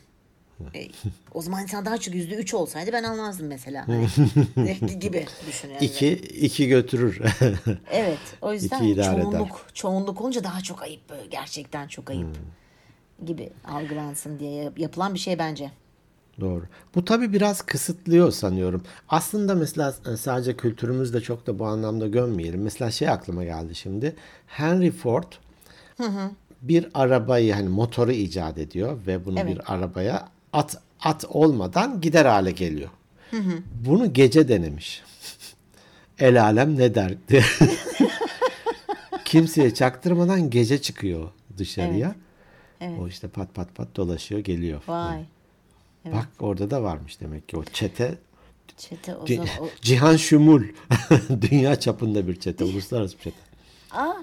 E, 0.75 0.87
o 1.33 1.41
zaman 1.41 1.63
insan 1.63 1.85
daha 1.85 1.97
çok 1.97 2.15
yüzde 2.15 2.35
üç 2.35 2.53
olsaydı 2.53 2.91
ben 2.93 3.03
almazdım 3.03 3.47
mesela. 3.47 3.87
Hani, 3.87 4.07
gibi 4.99 5.25
düşün 5.47 5.69
yani. 5.69 5.85
İki, 5.85 6.11
iki 6.13 6.67
götürür. 6.67 7.21
Evet 7.91 8.17
o 8.41 8.53
yüzden 8.53 8.83
idare 8.83 9.15
eder. 9.15 9.23
çoğunluk 9.31 9.65
çoğunluk 9.73 10.21
olunca 10.21 10.43
daha 10.43 10.61
çok 10.61 10.81
ayıp 10.81 11.01
gerçekten 11.31 11.87
çok 11.87 12.09
ayıp 12.09 12.37
Hmm. 12.37 13.25
gibi 13.27 13.49
algılansın 13.65 14.39
diye 14.39 14.63
yap- 14.63 14.79
yapılan 14.79 15.13
bir 15.13 15.19
şey 15.19 15.39
bence. 15.39 15.71
Doğru. 16.39 16.63
Bu 16.95 17.05
tabii 17.05 17.33
biraz 17.33 17.61
kısıtlıyor 17.61 18.31
sanıyorum. 18.31 18.83
Aslında 19.09 19.55
mesela 19.55 19.93
e, 20.13 20.17
sadece 20.17 20.57
kültürümüzde 20.57 21.21
çok 21.21 21.47
da 21.47 21.59
bu 21.59 21.65
anlamda 21.65 22.07
gömmeyelim. 22.07 22.61
Mesela 22.61 22.91
şey 22.91 23.09
aklıma 23.09 23.43
geldi 23.43 23.75
şimdi. 23.75 24.15
Henry 24.47 24.91
Ford 24.91 25.23
bir 26.61 26.87
arabayı 26.93 27.53
hani 27.53 27.69
motoru 27.69 28.11
icat 28.11 28.57
ediyor 28.57 28.97
ve 29.07 29.25
bunu 29.25 29.39
Evet. 29.39 29.55
bir 29.55 29.73
arabaya 29.73 30.27
at 30.53 30.77
at 31.01 31.25
olmadan 31.29 32.01
gider 32.01 32.25
hale 32.25 32.51
geliyor. 32.51 32.89
Bunu 33.85 34.13
gece 34.13 34.47
denemiş. 34.47 35.01
El 36.19 36.41
alem 36.43 36.77
ne 36.77 36.95
der 36.95 37.13
diye. 37.29 37.43
Kimseye 39.25 39.73
çaktırmadan 39.73 40.49
gece 40.49 40.81
çıkıyor 40.81 41.29
dışarıya. 41.57 42.15
O 42.99 43.07
işte 43.07 43.27
pat 43.27 43.53
pat 43.55 43.75
pat 43.75 43.95
dolaşıyor 43.95 44.41
geliyor. 44.41 44.81
Vay. 44.87 45.23
Bak 46.05 46.27
orada 46.39 46.71
da 46.71 46.83
varmış 46.83 47.19
demek 47.21 47.49
ki 47.49 47.57
o 47.57 47.63
çete. 47.63 48.17
Çete 48.77 49.15
o 49.15 49.27
zaman 49.27 49.47
o- 49.59 49.69
Cihan 49.81 50.15
Şumul. 50.17 50.63
Dünya 51.41 51.79
çapında 51.79 52.27
bir 52.27 52.39
çete. 52.39 52.63
Uluslararası 52.63 53.17
bir 53.17 53.23
çete. 53.23 53.37
Aa, 53.91 54.13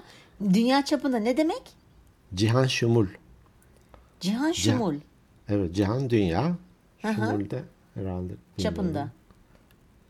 dünya 0.53 0.85
çapında 0.85 1.17
ne 1.19 1.37
demek? 1.37 1.61
Cihan 2.35 2.67
Şumul. 2.67 3.07
Cihan 4.19 4.51
Şumul 4.51 4.95
Evet 5.49 5.75
Cihan 5.75 6.09
Dünya. 6.09 6.55
Hı 7.01 7.07
hı. 7.07 7.13
Şumul 7.13 7.49
de 7.49 7.63
herhalde. 7.95 8.33
çapında. 8.57 9.09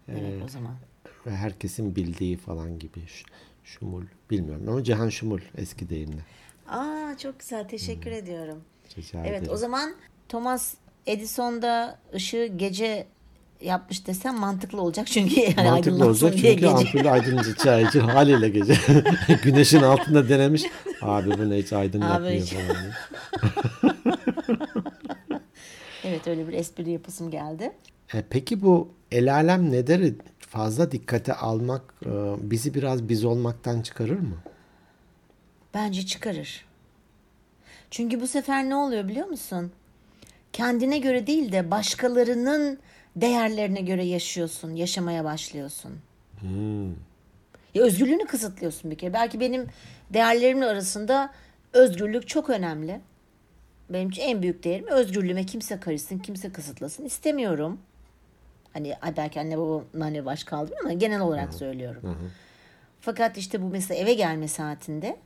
bilmiyorum. 0.08 0.34
Evet 0.34 0.44
o 0.46 0.50
zaman. 0.50 0.74
Ve 1.26 1.32
herkesin 1.36 1.96
bildiği 1.96 2.38
falan 2.38 2.80
gibi. 2.80 3.00
Şumul. 3.64 4.04
Bilmiyorum 4.32 4.66
ama 4.70 4.84
Cihan 4.84 5.10
Şumul 5.10 5.40
eski 5.58 5.90
deyimle. 5.90 6.22
Aa 6.68 7.18
çok 7.18 7.40
güzel 7.40 7.68
teşekkür 7.68 8.12
ediyorum. 8.12 8.58
Rica 8.98 9.20
Evet 9.26 9.40
ederim. 9.42 9.54
o 9.54 9.58
zaman 9.58 9.94
Thomas 10.30 10.74
Edison 11.06 11.62
da 11.62 12.00
ışığı 12.14 12.46
gece 12.56 13.08
yapmış 13.62 14.08
desem 14.08 14.40
mantıklı 14.40 14.82
olacak 14.82 15.08
çünkü 15.08 15.40
yani 15.42 15.70
Mantıklı 15.70 16.06
olacak 16.06 16.34
diye 16.34 16.42
çünkü 16.42 16.56
gece. 16.56 16.68
ampul 16.76 17.06
aydınlatıcı 17.12 18.00
haliyle 18.00 18.50
gece. 18.50 18.74
Güneşin 19.44 19.82
altında 19.82 20.30
denemiş. 20.30 20.64
Abi 21.02 21.38
bu 21.38 21.50
ne 21.50 21.58
hiç 21.58 21.74
aydınlatmıyor 21.74 22.42
Abi 22.42 22.46
falan. 22.46 23.89
Evet 26.10 26.28
öyle 26.28 26.48
bir 26.48 26.54
espri 26.54 26.92
yapısım 26.92 27.32
geldi. 27.32 27.72
E, 28.14 28.24
peki 28.30 28.62
bu 28.62 28.90
el 29.12 29.34
alem 29.34 29.72
ne 29.72 29.88
deri 29.88 30.16
fazla 30.40 30.92
dikkate 30.92 31.34
almak 31.34 31.94
e, 32.06 32.10
bizi 32.52 32.74
biraz 32.74 33.10
biz 33.10 33.26
olmaktan 33.26 33.82
çıkarır 33.82 34.20
mı? 34.20 34.38
Bence 35.74 36.06
çıkarır. 36.06 36.66
Çünkü 37.92 38.22
bu 38.22 38.28
sefer 38.28 38.70
ne 38.70 38.76
oluyor 38.76 39.08
biliyor 39.08 39.28
musun? 39.28 39.72
Kendine 40.54 40.98
göre 40.98 41.28
değil 41.28 41.52
de 41.52 41.72
başkalarının 41.72 42.80
değerlerine 43.16 43.82
göre 43.82 44.06
yaşıyorsun, 44.06 44.76
yaşamaya 44.76 45.24
başlıyorsun. 45.24 45.92
Ya 47.76 47.84
özgürlüğünü 47.84 48.26
kısıtlıyorsun 48.26 48.92
bir 48.92 48.98
kere. 48.98 49.14
Belki 49.14 49.40
benim 49.40 49.68
değerlerimin 50.14 50.62
arasında 50.62 51.34
özgürlük 51.74 52.28
çok 52.28 52.50
önemli. 52.50 53.02
Benim 53.90 54.10
için 54.10 54.22
en 54.22 54.42
büyük 54.42 54.64
değerim 54.64 54.88
özgürlüğüme 54.88 55.46
kimse 55.46 55.80
karışsın, 55.80 56.18
kimse 56.20 56.52
kısıtlasın 56.52 57.06
istemiyorum. 57.06 57.80
Hani 58.74 58.94
belki 59.18 59.40
anne 59.40 59.58
babamın 59.58 59.86
hani 60.00 60.26
baş 60.26 60.44
kaldım 60.44 60.76
ama 60.84 60.94
genel 60.94 61.22
olarak 61.22 61.54
söylüyorum. 61.54 62.18
Fakat 63.02 63.38
işte 63.38 63.62
bu 63.62 63.66
mesela 63.66 64.00
eve 64.00 64.14
gelme 64.14 64.48
saatinde 64.48 65.18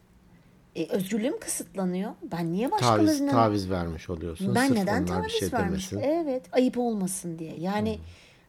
e, 0.76 0.88
özgürlüğüm 0.88 1.40
kısıtlanıyor. 1.40 2.12
Ben 2.32 2.54
niye 2.54 2.70
Taviz, 2.70 2.82
başkalarına 2.82 3.32
taviz 3.32 3.70
vermiş 3.70 4.10
oluyorsun. 4.10 4.56
ben 4.56 4.68
Sırf 4.68 4.78
neden 4.78 5.06
taviz 5.06 5.32
şey 5.32 5.54
vermiş? 5.54 5.92
demesin. 5.92 6.10
Evet, 6.10 6.44
ayıp 6.52 6.78
olmasın 6.78 7.40
diye. 7.40 7.56
Yani 7.60 8.00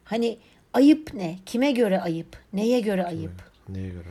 hani 0.03 0.37
ayıp 0.73 1.13
ne? 1.13 1.39
Kime 1.45 1.71
göre 1.71 2.01
ayıp? 2.01 2.37
Neye 2.53 2.79
göre 2.79 3.05
ayıp? 3.05 3.31
Neye 3.69 3.89
göre? 3.89 4.07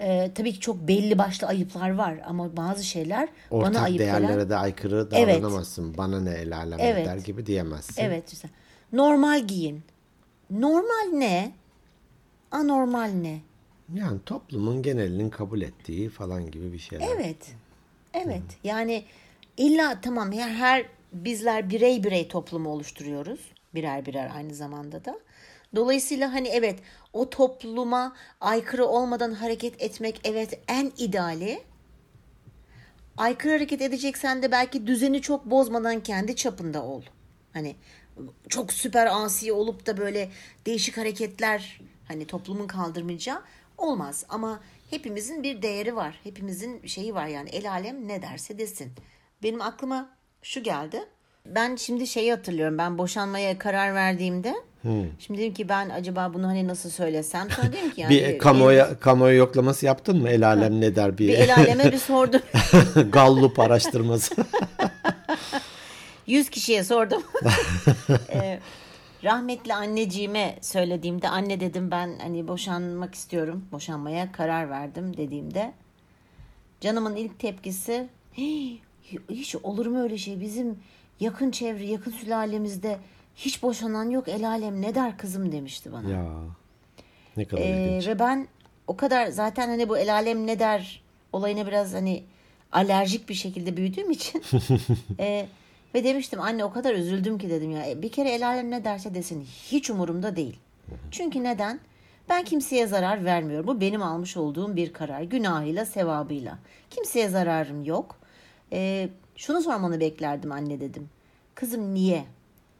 Ee, 0.00 0.30
tabii 0.34 0.52
ki 0.52 0.60
çok 0.60 0.76
belli 0.88 1.18
başlı 1.18 1.46
ayıplar 1.46 1.90
var 1.94 2.20
ama 2.26 2.56
bazı 2.56 2.84
şeyler 2.84 3.28
bana 3.50 3.58
Ortak 3.68 3.82
ayıp 3.82 3.98
değerlere 3.98 4.32
gelen. 4.32 4.50
de 4.50 4.56
aykırı 4.56 5.08
Evet. 5.12 5.34
davranamazsın. 5.42 5.96
Bana 5.96 6.20
ne 6.20 6.30
el 6.30 6.56
alem 6.56 6.78
Evet. 6.80 7.06
der 7.06 7.16
gibi 7.16 7.46
diyemezsin. 7.46 8.02
Evet 8.02 8.30
güzel. 8.30 8.50
Normal 8.92 9.46
giyin. 9.46 9.82
Normal 10.50 11.08
ne? 11.12 11.52
Anormal 12.50 13.08
ne? 13.08 13.40
Yani 13.94 14.18
toplumun 14.26 14.82
genelinin 14.82 15.30
kabul 15.30 15.60
ettiği 15.60 16.08
falan 16.08 16.50
gibi 16.50 16.72
bir 16.72 16.78
şeyler. 16.78 17.08
Evet. 17.16 17.54
Evet. 18.14 18.42
Yani 18.64 19.04
illa 19.56 20.00
tamam 20.00 20.32
ya 20.32 20.48
her 20.48 20.86
bizler 21.12 21.70
birey 21.70 22.04
birey 22.04 22.28
toplumu 22.28 22.68
oluşturuyoruz. 22.70 23.40
Birer 23.74 24.06
birer 24.06 24.30
aynı 24.36 24.54
zamanda 24.54 25.04
da. 25.04 25.18
Dolayısıyla 25.74 26.32
hani 26.32 26.48
evet 26.48 26.78
o 27.12 27.30
topluma 27.30 28.16
aykırı 28.40 28.86
olmadan 28.86 29.32
hareket 29.32 29.82
etmek 29.82 30.20
evet 30.24 30.60
en 30.68 30.92
ideali. 30.98 31.62
Aykırı 33.16 33.52
hareket 33.52 33.82
edeceksen 33.82 34.42
de 34.42 34.52
belki 34.52 34.86
düzeni 34.86 35.22
çok 35.22 35.44
bozmadan 35.44 36.02
kendi 36.02 36.36
çapında 36.36 36.84
ol. 36.84 37.02
Hani 37.52 37.76
çok 38.48 38.72
süper 38.72 39.06
asi 39.06 39.52
olup 39.52 39.86
da 39.86 39.96
böyle 39.96 40.30
değişik 40.66 40.96
hareketler 40.96 41.80
hani 42.08 42.26
toplumun 42.26 42.66
kaldırmayacağı 42.66 43.42
olmaz. 43.78 44.24
Ama 44.28 44.60
hepimizin 44.90 45.42
bir 45.42 45.62
değeri 45.62 45.96
var. 45.96 46.20
Hepimizin 46.24 46.86
şeyi 46.86 47.14
var 47.14 47.26
yani 47.26 47.48
el 47.48 47.70
alem 47.70 48.08
ne 48.08 48.22
derse 48.22 48.58
desin. 48.58 48.92
Benim 49.42 49.60
aklıma 49.60 50.10
şu 50.42 50.62
geldi. 50.62 51.04
Ben 51.46 51.76
şimdi 51.76 52.06
şeyi 52.06 52.30
hatırlıyorum. 52.30 52.78
Ben 52.78 52.98
boşanmaya 52.98 53.58
karar 53.58 53.94
verdiğimde 53.94 54.54
şimdi 55.18 55.40
dedim 55.40 55.54
ki 55.54 55.68
ben 55.68 55.88
acaba 55.90 56.34
bunu 56.34 56.46
hani 56.46 56.68
nasıl 56.68 56.90
söylesem 56.90 57.50
sonra 57.50 57.72
dedim 57.72 57.90
ki 57.90 58.00
yani 58.00 58.10
bir 58.10 58.38
kamuoyu, 58.38 58.84
kamuoyu 59.00 59.36
yoklaması 59.38 59.86
yaptın 59.86 60.22
mı? 60.22 60.28
El 60.28 60.46
alem 60.46 60.80
ne 60.80 60.96
der 60.96 61.18
bir, 61.18 61.28
bir 61.28 61.34
el 61.34 61.54
aleme 61.56 61.92
bir 61.92 61.98
sordum. 62.08 62.40
Gallup 63.12 63.60
araştırması. 63.60 64.34
100 66.26 66.50
kişiye 66.50 66.84
sordum. 66.84 67.22
Ee, 68.32 68.60
Rahmetli 69.24 69.74
anneciğime 69.74 70.58
söylediğimde 70.60 71.28
anne 71.28 71.60
dedim 71.60 71.90
ben 71.90 72.10
hani 72.22 72.48
boşanmak 72.48 73.14
istiyorum. 73.14 73.64
Boşanmaya 73.72 74.32
karar 74.32 74.70
verdim 74.70 75.16
dediğimde 75.16 75.72
canımın 76.80 77.16
ilk 77.16 77.38
tepkisi 77.38 78.08
"Hii, 78.38 78.78
hiç 79.30 79.56
olur 79.56 79.86
mu 79.86 80.02
öyle 80.02 80.18
şey 80.18 80.40
bizim 80.40 80.78
yakın 81.20 81.50
çevre 81.50 81.86
yakın 81.86 82.10
sülalemizde 82.10 82.96
hiç 83.36 83.62
boşanan 83.62 84.10
yok 84.10 84.28
el 84.28 84.48
alem 84.48 84.82
ne 84.82 84.94
der 84.94 85.18
kızım 85.18 85.52
demişti 85.52 85.92
bana. 85.92 86.10
Ya 86.10 86.26
ne 87.36 87.44
kadar 87.44 87.62
Ee, 87.62 87.66
ilginç. 87.66 88.06
ve 88.06 88.18
ben 88.18 88.48
o 88.86 88.96
kadar 88.96 89.26
zaten 89.26 89.68
hani 89.68 89.88
bu 89.88 89.98
el 89.98 90.14
alem 90.14 90.46
ne 90.46 90.58
der 90.58 91.02
olayına 91.32 91.66
biraz 91.66 91.94
hani 91.94 92.24
alerjik 92.72 93.28
bir 93.28 93.34
şekilde 93.34 93.76
büyüdüğüm 93.76 94.10
için 94.10 94.42
e, 95.20 95.46
ve 95.94 96.04
demiştim 96.04 96.40
anne 96.40 96.64
o 96.64 96.72
kadar 96.72 96.94
üzüldüm 96.94 97.38
ki 97.38 97.50
dedim 97.50 97.70
ya 97.70 97.90
"E, 97.90 98.02
bir 98.02 98.12
kere 98.12 98.30
el 98.30 98.46
alem 98.48 98.70
ne 98.70 98.84
derse 98.84 99.14
desin 99.14 99.42
hiç 99.70 99.90
umurumda 99.90 100.36
değil. 100.36 100.56
Çünkü 101.10 101.44
neden? 101.44 101.80
Ben 102.28 102.44
kimseye 102.44 102.86
zarar 102.86 103.24
vermiyorum. 103.24 103.66
Bu 103.66 103.80
benim 103.80 104.02
almış 104.02 104.36
olduğum 104.36 104.76
bir 104.76 104.92
karar. 104.92 105.22
Günahıyla, 105.22 105.86
sevabıyla. 105.86 106.58
Kimseye 106.90 107.28
zararım 107.28 107.84
yok. 107.84 108.16
E, 108.72 109.08
şunu 109.36 109.60
sormanı 109.62 110.00
beklerdim 110.00 110.52
anne 110.52 110.80
dedim. 110.80 111.08
Kızım 111.54 111.94
niye? 111.94 112.24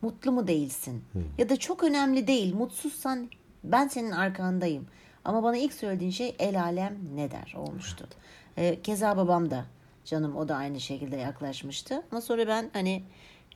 Mutlu 0.07 0.33
mu 0.33 0.47
değilsin? 0.47 1.05
Ya 1.39 1.49
da 1.49 1.57
çok 1.57 1.85
önemli 1.85 2.27
değil. 2.27 2.55
Mutsuzsan 2.55 3.31
ben 3.65 3.89
senin 3.89 4.11
arkandayım. 4.11 4.87
Ama 5.25 5.43
bana 5.43 5.57
ilk 5.57 5.73
söylediğin 5.73 6.11
şey 6.11 6.37
el 6.39 6.63
alem 6.63 6.99
ne 7.15 7.31
der 7.31 7.55
olmuştu. 7.57 8.09
Ee, 8.57 8.83
keza 8.83 9.17
babam 9.17 9.51
da 9.51 9.65
canım 10.05 10.37
o 10.37 10.49
da 10.49 10.57
aynı 10.57 10.81
şekilde 10.81 11.17
yaklaşmıştı. 11.17 12.03
Ama 12.13 12.21
sonra 12.21 12.47
ben 12.47 12.71
hani 12.73 13.03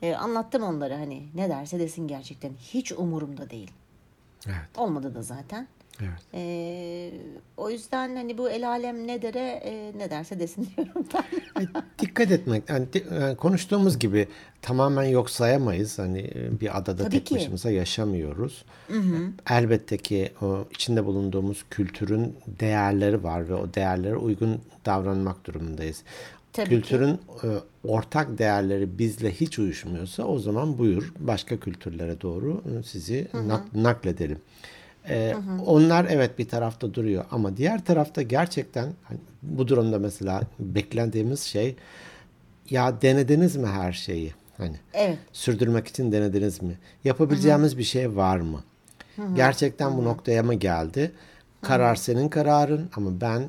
e, 0.01 0.15
anlattım 0.15 0.63
onlara 0.63 0.99
hani 0.99 1.27
ne 1.35 1.49
derse 1.49 1.79
desin 1.79 2.07
gerçekten 2.07 2.51
hiç 2.53 2.91
umurumda 2.91 3.49
değil. 3.49 3.71
Evet, 4.47 4.77
Olmadı 4.77 5.15
da 5.15 5.21
zaten. 5.21 5.67
Evet. 6.01 6.21
Ee, 6.33 7.11
o 7.57 7.69
yüzden 7.69 8.15
hani 8.15 8.37
bu 8.37 8.49
el 8.49 8.69
alem 8.69 9.07
ne 9.07 9.21
dere 9.21 9.61
e, 9.65 9.91
ne 9.97 10.09
derse 10.09 10.39
desin 10.39 10.69
diyorum 10.77 11.05
ben. 11.13 11.23
Ay, 11.55 11.67
dikkat 11.99 12.31
etmek. 12.31 12.69
Yani, 12.69 12.87
yani 13.11 13.35
konuştuğumuz 13.35 13.99
gibi 13.99 14.27
tamamen 14.61 15.03
yok 15.03 15.29
sayamayız. 15.29 15.99
Hani 15.99 16.19
e, 16.19 16.59
bir 16.61 16.77
adada 16.77 17.03
Tabii 17.03 17.11
tek 17.11 17.25
ki. 17.25 17.35
başımıza 17.35 17.71
yaşamıyoruz. 17.71 18.65
Elbette 19.49 19.97
ki 19.97 20.31
o 20.41 20.65
içinde 20.71 21.05
bulunduğumuz 21.05 21.65
kültürün 21.69 22.35
değerleri 22.59 23.23
var 23.23 23.49
ve 23.49 23.53
o 23.53 23.73
değerlere 23.73 24.15
uygun 24.15 24.61
davranmak 24.85 25.45
durumundayız. 25.45 26.03
Tabii 26.53 26.69
Kültürün 26.69 27.13
e, 27.43 27.47
ortak 27.87 28.37
değerleri 28.37 28.99
bizle 28.99 29.31
hiç 29.31 29.59
uyuşmuyorsa 29.59 30.23
o 30.23 30.39
zaman 30.39 30.77
buyur 30.77 31.13
başka 31.19 31.57
kültürlere 31.59 32.21
doğru 32.21 32.61
e, 32.79 32.83
sizi 32.83 33.27
nak- 33.33 33.83
nakledelim. 33.83 34.37
E, 35.09 35.35
Onlar 35.65 36.07
evet 36.09 36.39
bir 36.39 36.47
tarafta 36.49 36.93
duruyor 36.93 37.25
ama 37.31 37.57
diğer 37.57 37.85
tarafta 37.85 38.21
gerçekten 38.21 38.89
hani 39.03 39.19
bu 39.41 39.67
durumda 39.67 39.99
mesela 39.99 40.41
beklediğimiz 40.59 41.39
şey 41.41 41.75
ya 42.69 43.01
denediniz 43.01 43.55
mi 43.55 43.67
her 43.67 43.91
şeyi? 43.93 44.33
Hani 44.57 44.75
Evet. 44.93 45.17
sürdürmek 45.33 45.87
için 45.87 46.11
denediniz 46.11 46.61
mi? 46.61 46.77
Yapabileceğimiz 47.03 47.77
bir 47.77 47.83
şey 47.83 48.15
var 48.15 48.37
mı? 48.37 48.63
Gerçekten 49.35 49.97
bu 49.97 50.03
noktaya 50.03 50.43
mı 50.43 50.53
geldi? 50.53 51.11
Karar 51.61 51.95
senin 51.95 52.29
kararın 52.29 52.89
ama 52.95 53.21
ben 53.21 53.41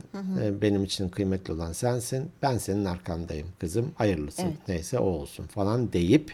e, 0.42 0.62
benim 0.62 0.85
için 0.85 1.09
kıymetli 1.09 1.52
olan 1.52 1.73
sensin. 1.73 2.30
Ben 2.42 2.59
senin 2.59 2.85
arkandayım 2.85 3.47
kızım. 3.61 3.92
Hayırlısı. 3.94 4.42
Evet. 4.42 4.54
Neyse 4.68 4.99
o 4.99 5.04
olsun 5.04 5.44
falan 5.47 5.92
deyip 5.92 6.32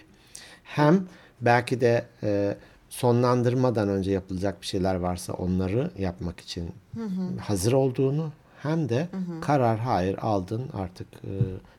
hem 0.65 1.05
belki 1.41 1.81
de 1.81 2.05
e, 2.23 2.57
sonlandırmadan 2.89 3.89
önce 3.89 4.11
yapılacak 4.11 4.61
bir 4.63 4.67
şeyler 4.67 4.95
varsa 4.95 5.33
onları 5.33 5.91
yapmak 5.99 6.41
için 6.41 6.71
hazır 7.41 7.73
olduğunu 7.73 8.31
hem 8.63 8.89
de 8.89 9.09
karar 9.41 9.79
hayır 9.79 10.19
aldın 10.19 10.71
artık 10.75 11.07
e, 11.15 11.31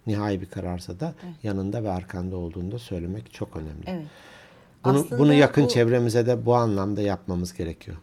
nihai 0.07 0.41
bir 0.41 0.45
kararsa 0.45 0.99
da 0.99 1.13
yanında 1.43 1.83
ve 1.83 1.91
arkanda 1.91 2.37
olduğunu 2.37 2.71
da 2.71 2.79
söylemek 2.79 3.33
çok 3.33 3.55
önemli. 3.55 3.83
Evet. 3.87 4.05
Bunu, 4.85 4.97
Aslında 4.99 5.19
bunu 5.19 5.33
yakın 5.33 5.63
bu- 5.63 5.67
çevremize 5.69 6.25
de 6.25 6.45
bu 6.45 6.55
anlamda 6.55 7.01
yapmamız 7.01 7.53
gerekiyor. 7.53 7.97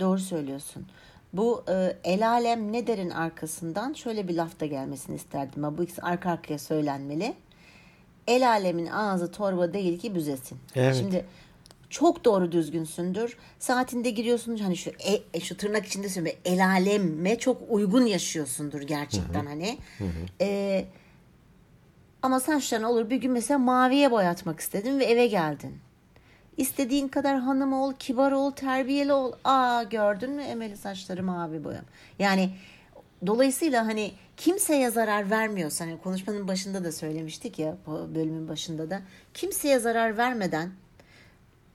Doğru 0.00 0.18
söylüyorsun. 0.18 0.86
Bu 1.32 1.64
e, 1.68 1.96
el 2.04 2.28
alem 2.28 2.72
ne 2.72 2.86
derin 2.86 3.10
arkasından 3.10 3.92
şöyle 3.92 4.28
bir 4.28 4.34
laf 4.34 4.60
da 4.60 4.66
gelmesini 4.66 5.16
isterdim. 5.16 5.64
ama 5.64 5.78
Bu 5.78 5.82
ikisi 5.82 6.02
arka 6.02 6.30
arkaya 6.30 6.58
söylenmeli. 6.58 7.34
El 8.26 8.48
alemin 8.48 8.86
ağzı 8.86 9.30
torba 9.32 9.72
değil 9.72 9.98
ki 9.98 10.14
büzesin. 10.14 10.58
Evet. 10.74 10.96
Şimdi 10.96 11.24
çok 11.94 12.24
doğru 12.24 12.52
düzgünsündür. 12.52 13.36
Saatinde 13.58 14.10
giriyorsun 14.10 14.56
hani 14.56 14.76
şu 14.76 14.90
e, 14.90 15.22
e, 15.34 15.40
şu 15.40 15.56
tırnak 15.56 15.86
içinde 15.86 16.08
söylüyorum. 16.08 16.40
El 16.44 16.66
aleme 16.66 17.38
çok 17.38 17.62
uygun 17.68 18.06
yaşıyorsundur 18.06 18.82
gerçekten 18.82 19.46
hani. 19.46 19.78
E, 20.40 20.84
ama 22.22 22.40
saçlarını 22.40 22.90
olur 22.90 23.10
bir 23.10 23.16
gün 23.16 23.32
mesela 23.32 23.58
maviye 23.58 24.10
boyatmak 24.10 24.60
istedin 24.60 24.98
ve 24.98 25.04
eve 25.04 25.26
geldin. 25.26 25.78
İstediğin 26.56 27.08
kadar 27.08 27.38
hanım 27.38 27.72
ol, 27.72 27.92
kibar 27.98 28.32
ol, 28.32 28.50
terbiyeli 28.50 29.12
ol. 29.12 29.32
Aa 29.44 29.82
gördün 29.82 30.30
mü 30.30 30.42
Emel'i 30.42 30.76
saçları 30.76 31.22
mavi 31.22 31.64
boyam. 31.64 31.84
Yani 32.18 32.50
dolayısıyla 33.26 33.86
hani 33.86 34.12
kimseye 34.36 34.90
zarar 34.90 35.30
vermiyorsan, 35.30 35.86
hani 35.86 35.98
konuşmanın 35.98 36.48
başında 36.48 36.84
da 36.84 36.92
söylemiştik 36.92 37.58
ya, 37.58 37.76
bölümün 38.14 38.48
başında 38.48 38.90
da. 38.90 39.00
Kimseye 39.34 39.78
zarar 39.78 40.16
vermeden, 40.16 40.70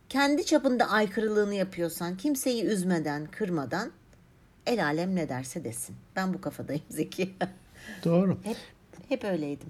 kendi 0.09 0.45
çapında 0.45 0.89
aykırılığını 0.89 1.55
yapıyorsan, 1.55 2.17
kimseyi 2.17 2.63
üzmeden, 2.63 3.25
kırmadan 3.25 3.91
el 4.65 4.85
alem 4.85 5.15
ne 5.15 5.29
derse 5.29 5.63
desin. 5.63 5.95
Ben 6.15 6.33
bu 6.33 6.41
kafadayım 6.41 6.81
Zeki. 6.89 7.29
Doğru. 8.05 8.37
hep, 8.43 8.57
hep 9.09 9.23
öyleydim. 9.23 9.67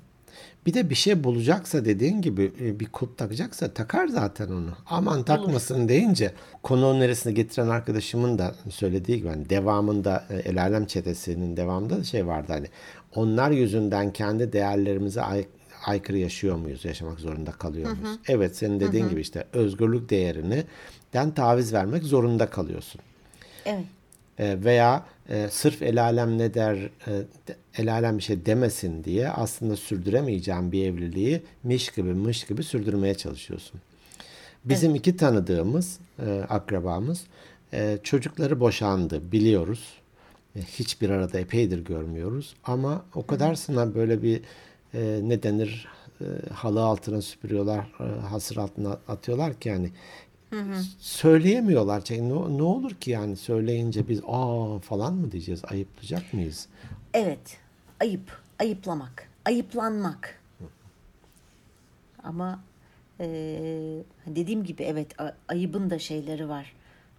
Bir 0.66 0.74
de 0.74 0.90
bir 0.90 0.96
şey 0.96 1.24
bulacaksa 1.24 1.86
dediğin 1.86 2.22
gibi 2.22 2.52
e, 2.62 2.80
bir 2.80 2.86
kulp 2.86 3.18
takacaksa 3.18 3.74
takar 3.74 4.08
zaten 4.08 4.48
onu. 4.48 4.70
Aman 4.86 5.24
takmasın 5.24 5.88
deyince 5.90 6.34
konu 6.64 7.00
neresine 7.00 7.34
getiren 7.34 7.68
arkadaşımın 7.68 8.38
da 8.38 8.56
söylediği 8.70 9.18
gibi 9.18 9.28
hani 9.28 9.50
devamında 9.50 10.26
e, 10.30 10.36
El 10.36 10.62
Alem 10.62 10.86
Çetesi'nin 10.86 11.58
devamında 11.58 11.98
da 12.00 12.04
şey 12.04 12.28
vardı 12.28 12.54
hani 12.54 12.68
onlar 13.16 13.52
yüzünden 13.52 14.14
kendi 14.14 14.54
değerlerimize 14.54 15.22
ay- 15.22 15.48
aykırı 15.86 16.18
yaşıyor 16.18 16.56
muyuz? 16.56 16.86
Yaşamak 16.86 17.20
zorunda 17.20 17.52
kalıyor 17.52 17.92
muyuz? 17.92 18.20
Evet 18.28 18.56
senin 18.56 18.80
dediğin 18.80 19.10
gibi 19.10 19.22
işte 19.22 19.46
özgürlük 19.54 20.10
değerini 20.10 20.64
den 21.14 21.32
taviz 21.32 21.74
vermek 21.74 22.04
zorunda 22.04 22.50
kalıyorsun. 22.50 23.02
Evet. 23.66 23.86
E, 24.40 24.64
veya 24.64 25.06
e, 25.30 25.48
sırf 25.52 25.82
el 25.82 26.04
alem 26.04 26.38
ne 26.38 26.54
der 26.54 26.76
e, 27.08 27.12
el 27.78 27.94
alem 27.94 28.18
bir 28.18 28.24
şey 28.24 28.46
demesin 28.46 29.04
diye 29.04 29.30
aslında 29.30 29.76
sürdüremeyeceğin 29.76 30.72
bir 30.72 30.86
evliliği 30.86 31.42
miş 31.64 31.90
gibi 31.92 32.14
mış 32.14 32.44
gibi 32.44 32.64
sürdürmeye 32.64 33.16
çalışıyorsun. 33.16 33.82
Bizim 34.66 34.96
iki 34.96 35.18
tanıdığımız 35.18 36.00
e, 36.26 36.46
akrabamız 36.50 37.24
e, 37.74 37.98
çocukları 38.04 38.60
boşandı 38.60 39.32
biliyoruz. 39.32 39.94
E, 40.56 40.62
hiçbir 40.62 41.10
arada 41.10 41.40
epeydir 41.40 41.86
görmüyoruz 41.86 42.56
ama 42.64 43.06
o 43.16 43.26
kadarsına 43.26 43.96
böyle 43.96 44.24
bir 44.24 44.42
e, 44.94 45.20
ne 45.24 45.44
denir 45.44 45.88
e, 46.22 46.26
halı 46.54 46.84
altına 46.84 47.22
süpürüyorlar, 47.22 47.88
e, 48.00 48.20
hasır 48.22 48.58
altına 48.58 48.98
atıyorlar 49.08 49.54
ki 49.60 49.70
yani 49.70 49.92
söyleyemiyorlar. 51.00 52.04
Yani 52.10 52.30
ne, 52.30 52.58
ne 52.58 52.64
olur 52.64 52.92
ki 52.92 53.12
yani 53.12 53.36
söyleyince 53.36 54.08
biz 54.08 54.22
aa 54.28 54.80
falan 54.80 55.14
mı 55.14 55.32
diyeceğiz? 55.32 55.62
Ayıplayacak 55.66 56.34
mıyız? 56.34 56.68
Evet. 57.14 57.58
Ayıp. 58.02 58.42
Ayıplamak. 58.60 59.30
Ayıplanmak. 59.46 60.40
Ama 62.24 62.60
eee, 63.20 64.04
dediğim 64.28 64.64
gibi 64.64 64.84
evet 64.84 65.08
ayıbın 65.48 65.90
da 65.90 66.00
şeyleri 66.00 66.50
var. 66.50 66.74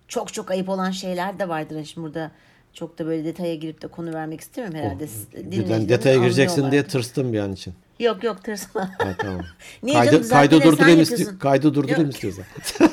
Çok 0.09 0.33
çok 0.33 0.51
ayıp 0.51 0.69
olan 0.69 0.91
şeyler 0.91 1.39
de 1.39 1.49
vardır. 1.49 1.77
Yani 1.77 1.87
Şimdi 1.87 2.07
burada 2.07 2.31
çok 2.75 2.99
da 2.99 3.07
böyle 3.07 3.25
detaya 3.25 3.55
girip 3.55 3.83
de 3.83 3.89
konu 3.89 4.15
vermek 4.15 4.41
istemiyorum 4.41 4.79
herhalde. 4.79 5.09
Birden 5.35 5.89
detaya 5.89 6.17
gireceksin 6.17 6.71
diye 6.71 6.87
tırstım 6.87 7.33
bir 7.33 7.39
an 7.39 7.53
için. 7.53 7.75
Yok 7.99 8.25
yok 8.25 8.45
tırsma. 8.45 8.91
Ha, 8.99 9.15
tamam. 9.19 9.41
Niye 9.83 9.97
kaydı, 9.97 10.11
canım? 10.11 10.29
Kaydı 10.29 10.55
durdurayım, 10.63 10.99
yapıyorsun. 10.99 11.25
isti- 11.25 11.39
kaydı 11.39 11.75
durdurayım 11.75 12.11
istiyorsan. 12.11 12.45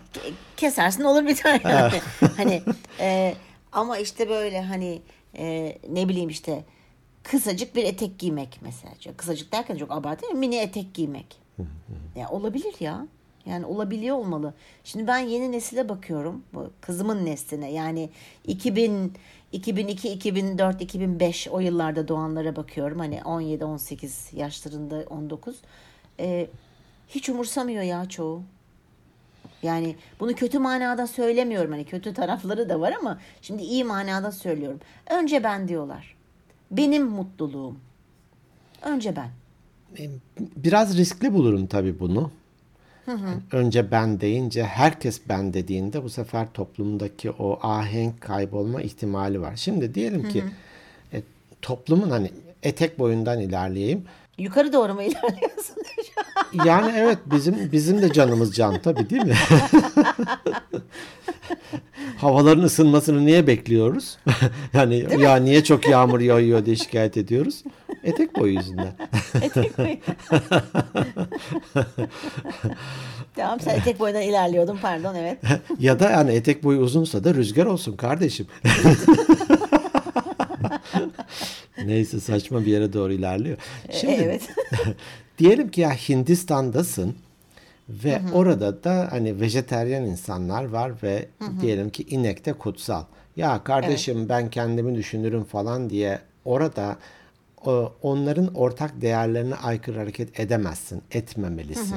kesersin 0.56 1.04
olur 1.04 1.26
bir 1.26 1.36
tane 1.36 1.60
yani. 1.64 2.00
hani 2.36 2.62
e, 3.00 3.34
ama 3.72 3.98
işte 3.98 4.28
böyle 4.28 4.62
hani 4.62 5.02
e, 5.38 5.78
ne 5.88 6.08
bileyim 6.08 6.28
işte 6.28 6.64
kısacık 7.22 7.76
bir 7.76 7.84
etek 7.84 8.18
giymek 8.18 8.58
mesela. 8.60 8.94
Kısacık 9.16 9.52
derken 9.52 9.76
çok 9.76 9.92
abartı 9.92 10.34
mini 10.34 10.56
etek 10.56 10.94
giymek. 10.94 11.40
ya 12.16 12.28
olabilir 12.28 12.74
ya. 12.80 13.06
Yani 13.46 13.66
olabiliyor 13.66 14.16
olmalı. 14.16 14.54
Şimdi 14.84 15.06
ben 15.06 15.18
yeni 15.18 15.52
nesile 15.52 15.88
bakıyorum. 15.88 16.42
Bu 16.54 16.70
kızımın 16.80 17.26
nesline. 17.26 17.72
Yani 17.72 18.10
2000 18.46 19.12
2002, 19.52 20.08
2004, 20.08 20.82
2005 20.82 21.48
o 21.48 21.60
yıllarda 21.60 22.08
doğanlara 22.08 22.56
bakıyorum. 22.56 22.98
Hani 22.98 23.22
17, 23.24 23.64
18 23.64 24.30
yaşlarında 24.32 25.04
19. 25.10 25.56
E, 26.20 26.46
hiç 27.08 27.28
umursamıyor 27.28 27.82
ya 27.82 28.08
çoğu. 28.08 28.42
Yani 29.62 29.96
bunu 30.20 30.34
kötü 30.34 30.58
manada 30.58 31.06
söylemiyorum. 31.06 31.70
Hani 31.70 31.84
kötü 31.84 32.14
tarafları 32.14 32.68
da 32.68 32.80
var 32.80 32.94
ama 33.00 33.18
şimdi 33.42 33.62
iyi 33.62 33.84
manada 33.84 34.32
söylüyorum. 34.32 34.80
Önce 35.10 35.44
ben 35.44 35.68
diyorlar. 35.68 36.16
Benim 36.70 37.06
mutluluğum. 37.06 37.76
Önce 38.82 39.16
ben. 39.16 39.28
Biraz 40.56 40.98
riskli 40.98 41.34
bulurum 41.34 41.66
tabii 41.66 42.00
bunu. 42.00 42.30
Önce 43.52 43.90
ben 43.90 44.20
deyince 44.20 44.64
herkes 44.64 45.20
ben 45.28 45.54
dediğinde 45.54 46.04
bu 46.04 46.10
sefer 46.10 46.52
toplumdaki 46.52 47.30
o 47.30 47.58
ahenk 47.62 48.20
kaybolma 48.20 48.82
ihtimali 48.82 49.40
var. 49.40 49.56
Şimdi 49.56 49.94
diyelim 49.94 50.28
ki 50.28 50.44
e, 51.12 51.22
toplumun 51.62 52.10
hani 52.10 52.30
etek 52.62 52.98
boyundan 52.98 53.40
ilerleyeyim. 53.40 54.04
Yukarı 54.40 54.72
doğru 54.72 54.94
mu 54.94 55.02
ilerliyorsun? 55.10 55.76
Yani 56.64 56.92
evet 56.96 57.18
bizim 57.26 57.72
bizim 57.72 58.02
de 58.02 58.12
canımız 58.12 58.54
can 58.54 58.78
tabii 58.82 59.10
değil 59.10 59.22
mi? 59.22 59.34
Havaların 62.16 62.62
ısınmasını 62.62 63.26
niye 63.26 63.46
bekliyoruz? 63.46 64.18
yani 64.72 65.06
ya 65.18 65.36
niye 65.36 65.64
çok 65.64 65.88
yağmur 65.88 66.20
yağıyor 66.20 66.66
diye 66.66 66.76
şikayet 66.76 67.16
ediyoruz. 67.16 67.64
Etek 68.04 68.38
boyu 68.38 68.54
yüzünden. 68.54 68.92
etek 69.42 69.78
boyu. 69.78 69.96
tamam 73.36 73.60
sen 73.60 73.78
etek 73.78 74.00
boyundan 74.00 74.22
ilerliyordun 74.22 74.78
pardon 74.82 75.14
evet. 75.14 75.38
ya 75.78 76.00
da 76.00 76.10
yani 76.10 76.32
etek 76.32 76.64
boyu 76.64 76.78
uzunsa 76.78 77.24
da 77.24 77.34
rüzgar 77.34 77.66
olsun 77.66 77.96
kardeşim. 77.96 78.46
Neyse 81.84 82.20
saçma 82.20 82.60
bir 82.60 82.66
yere 82.66 82.92
doğru 82.92 83.12
ilerliyor. 83.12 83.58
Şimdi 83.90 84.12
evet. 84.12 84.48
diyelim 85.38 85.70
ki 85.70 85.80
ya 85.80 85.90
Hindistan'dasın 85.90 87.14
ve 87.88 88.20
orada 88.32 88.84
da 88.84 89.08
hani 89.10 89.40
vejeteryan 89.40 90.04
insanlar 90.04 90.64
var 90.64 90.92
ve 91.02 91.28
diyelim 91.60 91.90
ki 91.90 92.02
inek 92.02 92.46
de 92.46 92.52
kutsal. 92.52 93.04
Ya 93.36 93.64
kardeşim 93.64 94.28
ben 94.28 94.50
kendimi 94.50 94.94
düşünürüm 94.94 95.44
falan 95.44 95.90
diye 95.90 96.18
orada 96.44 96.96
onların 98.02 98.54
ortak 98.54 99.00
değerlerine 99.00 99.54
aykırı 99.54 99.98
hareket 99.98 100.40
edemezsin, 100.40 101.02
etmemelisin. 101.10 101.96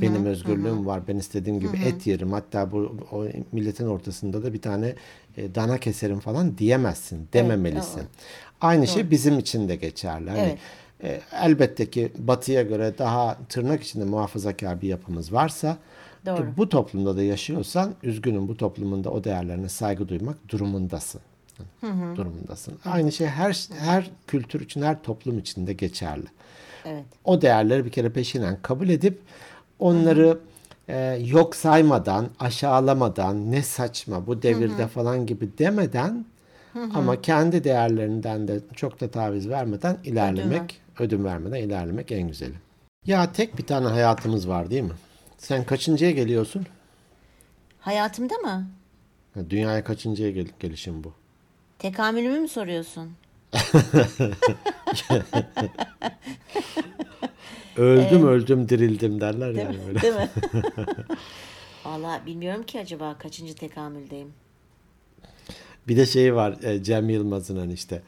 Benim 0.00 0.26
özgürlüğüm 0.26 0.86
var. 0.86 1.08
Ben 1.08 1.16
istediğim 1.16 1.60
gibi 1.60 1.76
et 1.76 2.06
yerim. 2.06 2.32
Hatta 2.32 2.72
bu 2.72 2.96
o 3.12 3.24
milletin 3.52 3.86
ortasında 3.86 4.42
da 4.42 4.52
bir 4.52 4.62
tane 4.62 4.94
e, 5.36 5.54
dana 5.54 5.78
keserim 5.78 6.20
falan 6.20 6.58
diyemezsin, 6.58 7.28
dememelisin. 7.32 7.98
doğru. 7.98 8.06
Aynı 8.60 8.86
şey 8.86 9.10
bizim 9.10 9.38
için 9.38 9.68
de 9.68 9.76
geçerli. 9.76 10.30
Hani 10.30 10.40
Evet. 10.40 10.58
e, 11.02 11.20
elbette 11.42 11.90
ki 11.90 12.12
batıya 12.18 12.62
göre 12.62 12.98
daha 12.98 13.38
tırnak 13.48 13.82
içinde 13.82 14.04
muhafazakar 14.04 14.80
bir 14.82 14.88
yapımız 14.88 15.32
varsa 15.32 15.76
Doğru. 16.26 16.42
e, 16.42 16.56
bu 16.56 16.68
toplumda 16.68 17.16
da 17.16 17.22
yaşıyorsan 17.22 17.94
üzgünüm 18.02 18.48
bu 18.48 18.56
toplumunda 18.56 19.10
o 19.10 19.24
değerlerine 19.24 19.68
saygı 19.68 20.08
duymak 20.08 20.48
durumundasın. 20.48 21.20
Durumundasın. 22.16 22.74
Aynı 22.84 23.12
şey 23.12 23.26
her 23.26 23.68
her 23.78 24.10
kültür 24.26 24.60
için, 24.60 24.82
her 24.82 25.02
toplum 25.02 25.38
için 25.38 25.66
de 25.66 25.72
geçerli. 25.72 26.26
Evet. 26.84 27.04
O 27.24 27.42
değerleri 27.42 27.84
bir 27.84 27.90
kere 27.90 28.10
peşinen 28.12 28.58
kabul 28.62 28.88
edip 28.88 29.18
onları 29.78 30.38
e, 30.88 30.96
yok 31.26 31.56
saymadan, 31.56 32.28
aşağılamadan, 32.40 33.52
ne 33.52 33.62
saçma 33.62 34.26
bu 34.26 34.42
devirde 34.42 34.86
falan 34.88 35.26
gibi 35.26 35.58
demeden 35.58 36.24
ama 36.94 37.20
kendi 37.22 37.64
değerlerinden 37.64 38.48
de 38.48 38.60
çok 38.76 39.00
da 39.00 39.10
taviz 39.10 39.48
vermeden 39.48 39.96
ilerlemek, 40.04 40.80
ödün 40.98 41.24
vermeden 41.24 41.56
ilerlemek 41.56 42.12
en 42.12 42.28
güzeli. 42.28 42.54
Ya 43.06 43.32
tek 43.32 43.58
bir 43.58 43.66
tane 43.66 43.88
hayatımız 43.88 44.48
var 44.48 44.70
değil 44.70 44.82
mi? 44.82 44.92
Sen 45.38 45.64
kaçıncıya 45.64 46.10
geliyorsun? 46.10 46.66
Hayatımda 47.80 48.34
mı? 48.34 48.66
Dünyaya 49.50 49.84
kaçıncıya 49.84 50.30
gel- 50.30 50.48
gelişim 50.60 51.04
bu? 51.04 51.12
Tekamülümü 51.78 52.40
mü 52.40 52.48
soruyorsun? 52.48 53.10
Öldüm 57.76 58.26
öldüm 58.26 58.68
dirildim 58.68 59.20
derler 59.20 59.54
Değil 59.54 59.66
yani 59.66 59.76
mi? 59.76 59.82
böyle. 59.86 60.02
Değil 60.02 60.14
mi? 60.14 60.30
Valla 61.84 62.20
bilmiyorum 62.26 62.62
ki 62.62 62.80
acaba 62.80 63.18
kaçıncı 63.18 63.54
tekamüldeyim. 63.54 64.32
Bir 65.88 65.96
de 65.96 66.06
şey 66.06 66.34
var 66.34 66.56
e, 66.62 66.82
Cem 66.82 67.08
Yılmaz'ın 67.10 67.56
hani 67.56 67.72
işte 67.72 68.02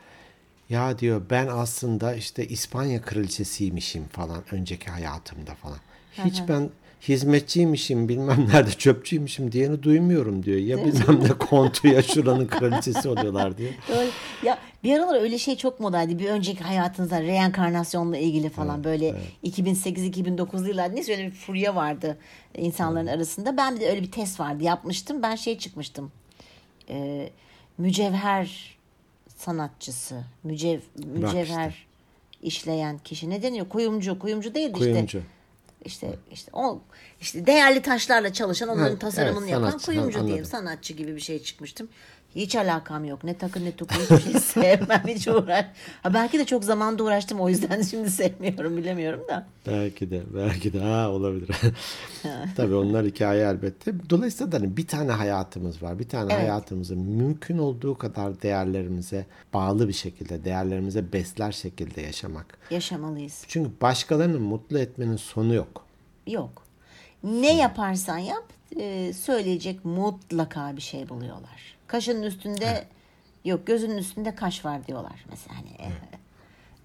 ya 0.69 0.99
diyor 0.99 1.23
ben 1.31 1.47
aslında 1.51 2.15
işte 2.15 2.47
İspanya 2.49 3.03
kraliçesiymişim 3.03 4.05
falan 4.09 4.43
önceki 4.53 4.91
hayatımda 4.91 5.55
falan. 5.55 5.79
Hiç 6.25 6.43
ben 6.49 6.71
hizmetçiymişim 7.09 8.09
bilmem 8.09 8.49
nerede 8.53 8.71
çöpçüymüşüm 8.71 9.53
diyeni 9.53 9.83
duymuyorum 9.83 10.43
diyor. 10.43 10.59
Ya 10.59 10.85
bilmem 10.85 11.25
ne 11.25 11.29
kontu 11.29 11.89
ya 11.89 12.03
şuranın 12.03 12.47
kraliçesi 12.47 13.09
oluyorlar 13.09 13.59
diyor. 13.59 13.71
Öyle, 13.99 14.11
ya 14.43 14.59
bir 14.85 14.99
aralar 14.99 15.21
öyle 15.21 15.39
şey 15.39 15.57
çok 15.57 15.81
modaydı. 15.81 16.19
Bir 16.19 16.29
önceki 16.29 16.65
hayatınızda 16.65 17.23
reenkarnasyonla 17.23 18.17
ilgili 18.17 18.49
falan 18.49 18.85
böyle 18.85 19.15
2008-2009'lu 19.45 20.69
yıllarda 20.69 20.95
neyse 20.95 21.13
öyle 21.13 21.27
bir 21.27 21.31
furya 21.31 21.75
vardı 21.75 22.19
insanların 22.59 23.07
arasında. 23.07 23.57
Ben 23.57 23.81
de 23.81 23.91
öyle 23.91 24.03
bir 24.03 24.11
test 24.11 24.41
vardı 24.41 24.65
yapmıştım. 24.65 25.23
Ben 25.23 25.35
şey 25.35 25.59
çıkmıştım. 25.59 26.13
Ee, 26.89 27.31
mücevher 27.79 28.77
sanatçısı, 29.37 30.25
mücev, 30.45 30.81
mücevher 31.05 31.87
işleyen 32.43 32.99
kişi. 32.99 33.31
Ne 33.31 33.43
deniyor? 33.43 33.69
Kuyumcu, 33.69 34.19
kuyumcu 34.19 34.55
değildi 34.55 34.79
işte. 34.79 34.93
Kuyumcu. 34.93 35.19
İşte 35.19 35.36
işte 35.85 36.19
o 36.53 36.81
işte 37.21 37.47
değerli 37.47 37.83
taşlarla 37.83 38.33
çalışan 38.33 38.69
onların 38.69 38.93
Ha, 38.95 38.99
tasarımını 38.99 39.45
evet, 39.45 39.53
yapan 39.53 39.69
sanatçı, 39.69 39.87
kuyumcu 39.87 40.19
ha, 40.19 40.23
diyeyim 40.23 40.45
anladım. 40.45 40.51
sanatçı 40.51 40.93
gibi 40.95 41.17
bir 41.17 41.21
şey 41.21 41.43
çıkmıştım. 41.43 41.89
Hiç 42.35 42.57
alakam 42.57 43.05
yok. 43.05 43.25
Ne 43.25 43.35
takı 43.39 43.65
ne 43.65 43.73
tuku 43.73 43.95
hiçbir 43.95 44.33
şey 44.33 44.41
sevmem. 44.41 45.03
Hiç 45.07 45.29
uğraş. 45.29 45.65
Ha, 46.03 46.15
belki 46.15 46.39
de 46.39 46.45
çok 46.45 46.65
zamanda 46.65 47.03
uğraştım 47.05 47.41
o 47.41 47.49
yüzden 47.49 47.83
şimdi 47.91 48.11
sevmiyorum 48.11 48.77
bilemiyorum 48.77 49.21
da. 49.29 49.47
Belki 49.67 50.11
de 50.11 50.23
belki 50.35 50.73
de 50.73 50.81
ha 50.81 51.11
olabilir. 51.11 51.49
Tabii 52.57 52.75
onlar 52.75 53.07
hikaye 53.07 53.45
elbette. 53.45 53.93
Dolayısıyla 54.11 54.53
da 54.53 54.57
hani 54.57 54.77
bir 54.77 54.87
tane 54.87 55.13
hayatımız 55.13 55.83
var. 55.83 55.99
Bir 55.99 56.09
tane 56.09 56.33
Evet. 56.33 56.43
hayatımızı 56.43 56.97
mümkün 56.97 57.59
olduğu 57.59 57.99
kadar 57.99 58.43
değerlerimize 58.43 59.27
bağlı 59.55 59.89
bir 59.89 59.93
şekilde, 59.93 60.45
değerlerimize 60.45 61.13
besler 61.13 61.53
şekilde 61.53 62.01
yaşamak. 62.01 62.59
Yaşamalıyız. 62.71 63.45
Çünkü 63.49 63.71
başkalarını 63.81 64.41
mutlu 64.41 64.79
etmenin 64.79 65.17
sonu 65.17 65.55
yok. 65.55 65.85
Yok. 66.27 66.63
Ne 67.23 67.57
yaparsan 67.57 68.19
yap 68.19 68.45
e, 68.81 69.13
söyleyecek 69.13 69.85
mutlaka 69.85 70.77
bir 70.77 70.83
şey 70.83 71.09
buluyorlar. 71.09 71.76
Kaşının 71.87 72.23
üstünde 72.23 72.85
yok 73.45 73.67
gözünün 73.67 73.97
üstünde 73.99 74.35
kaş 74.35 74.65
var 74.65 74.87
diyorlar 74.87 75.25
mesela. 75.31 75.57
Hani, 75.57 75.71
e, 75.71 75.93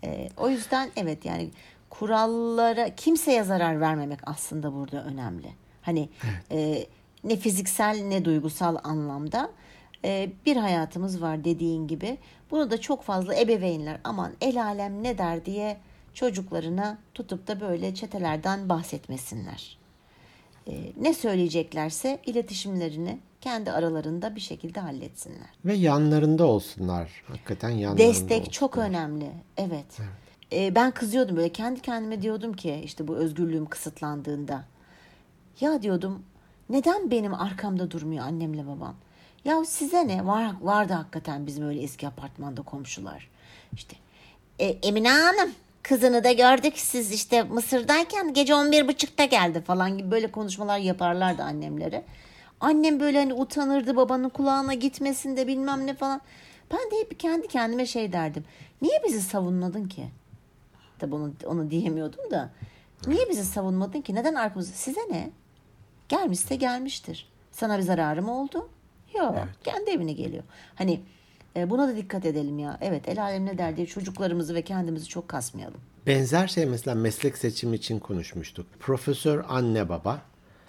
e, 0.08 0.30
o 0.38 0.50
yüzden 0.50 0.92
evet 0.96 1.26
yani 1.26 1.50
kurallara 1.90 2.96
kimseye 2.96 3.44
zarar 3.44 3.82
vermemek 3.82 4.20
aslında 4.26 4.74
burada 4.74 5.04
önemli. 5.04 5.48
Hani 5.82 6.10
e, 6.52 6.86
ne 7.24 7.36
fiziksel 7.36 8.02
ne 8.04 8.26
duygusal 8.26 8.78
anlamda 8.84 9.52
e, 10.06 10.30
bir 10.46 10.58
hayatımız 10.58 11.22
var 11.22 11.44
dediğin 11.44 11.88
gibi. 11.88 12.18
Bunu 12.52 12.72
da 12.72 12.82
çok 12.82 13.04
fazla 13.04 13.36
ebeveynler 13.36 14.00
aman 14.04 14.34
el 14.42 14.64
alem 14.64 15.04
ne 15.04 15.18
der 15.18 15.46
diye 15.46 15.78
çocuklarına 16.14 16.98
tutup 17.14 17.48
da 17.48 17.62
böyle 17.62 17.96
çetelerden 17.96 18.70
bahsetmesinler. 18.70 19.78
E, 20.68 20.74
ne 21.02 21.14
söyleyeceklerse 21.14 22.20
iletişimlerini 22.26 23.20
kendi 23.42 23.72
aralarında 23.72 24.36
bir 24.36 24.42
şekilde 24.42 24.80
halletsinler. 24.80 25.50
Ve 25.66 25.74
yanlarında 25.74 26.46
olsunlar. 26.46 27.24
Hakikaten 27.28 27.70
yanlarında 27.70 28.08
Destek 28.10 28.54
çok 28.54 28.70
olsunlar. 28.72 28.90
önemli. 28.90 29.32
Evet. 29.58 29.86
Ee, 30.54 30.76
ben 30.76 30.92
kızıyordum 30.92 31.38
böyle 31.38 31.50
kendi 31.50 31.80
kendime 31.82 32.22
diyordum 32.22 32.54
ki 32.54 32.82
işte 32.86 33.08
bu 33.08 33.16
özgürlüğüm 33.16 33.66
kısıtlandığında. 33.66 34.64
Ya 35.60 35.82
diyordum 35.82 36.24
neden 36.70 37.12
benim 37.12 37.34
arkamda 37.34 37.92
durmuyor 37.92 38.26
annemle 38.26 38.68
babam? 38.68 38.96
Ya 39.46 39.66
size 39.66 40.08
ne? 40.08 40.26
Var, 40.28 40.52
vardı 40.62 40.94
hakikaten 40.94 41.48
bizim 41.48 41.68
öyle 41.68 41.82
eski 41.82 42.08
apartmanda 42.08 42.62
komşular. 42.62 43.30
İşte 43.74 43.96
e, 44.60 44.66
Emine 44.66 45.10
Hanım 45.12 45.52
kızını 45.84 46.24
da 46.24 46.32
gördük 46.32 46.74
siz 46.76 47.12
işte 47.12 47.44
Mısır'dayken 47.44 48.34
gece 48.34 48.54
11.30'da 48.54 49.26
geldi 49.26 49.62
falan 49.62 49.98
gibi 49.98 50.12
böyle 50.12 50.32
konuşmalar 50.32 50.78
yaparlardı 50.78 51.44
annemlere. 51.44 52.04
Annem 52.62 53.00
böyle 53.00 53.18
hani 53.18 53.34
utanırdı 53.34 53.96
babanın 53.96 54.30
kulağına 54.30 54.74
gitmesin 54.74 55.38
de 55.38 55.48
bilmem 55.48 55.88
ne 55.88 55.94
falan. 55.94 56.22
Ben 56.72 56.92
de 56.92 57.00
hep 57.00 57.20
kendi 57.20 57.48
kendime 57.48 57.86
şey 57.86 58.14
derdim. 58.14 58.44
Niye 58.82 59.02
bizi 59.08 59.22
savunmadın 59.22 59.88
ki? 59.88 60.10
Tabii 61.00 61.16
onu, 61.16 61.34
onu 61.46 61.72
diyemiyordum 61.72 62.32
da. 62.32 62.50
Niye 63.08 63.30
bizi 63.30 63.46
savunmadın 63.46 64.02
ki? 64.02 64.16
Neden 64.16 64.36
arkamızda? 64.36 64.74
Size 64.74 65.02
ne? 65.10 65.32
Gelmişse 66.10 66.56
gelmiştir. 66.56 67.30
Sana 67.52 67.78
bir 67.78 67.84
zararı 67.84 68.22
mı 68.22 68.42
oldu? 68.42 68.70
Yok. 69.18 69.36
Kendi 69.64 69.90
evine 69.90 70.14
geliyor. 70.14 70.44
Hani 70.76 71.02
e, 71.56 71.70
buna 71.70 71.88
da 71.88 71.96
dikkat 71.96 72.26
edelim 72.26 72.60
ya. 72.60 72.78
Evet 72.82 73.10
el 73.10 73.24
alem 73.24 73.46
ne 73.46 73.58
der 73.58 73.78
diye 73.78 73.88
çocuklarımızı 73.88 74.56
ve 74.56 74.62
kendimizi 74.62 75.08
çok 75.08 75.28
kasmayalım. 75.28 75.82
Benzer 76.08 76.48
şey 76.48 76.66
mesela 76.66 76.96
meslek 76.96 77.38
seçimi 77.38 77.76
için 77.76 78.00
konuşmuştuk. 78.00 78.66
Profesör 78.80 79.44
anne 79.48 79.90
baba 79.90 80.22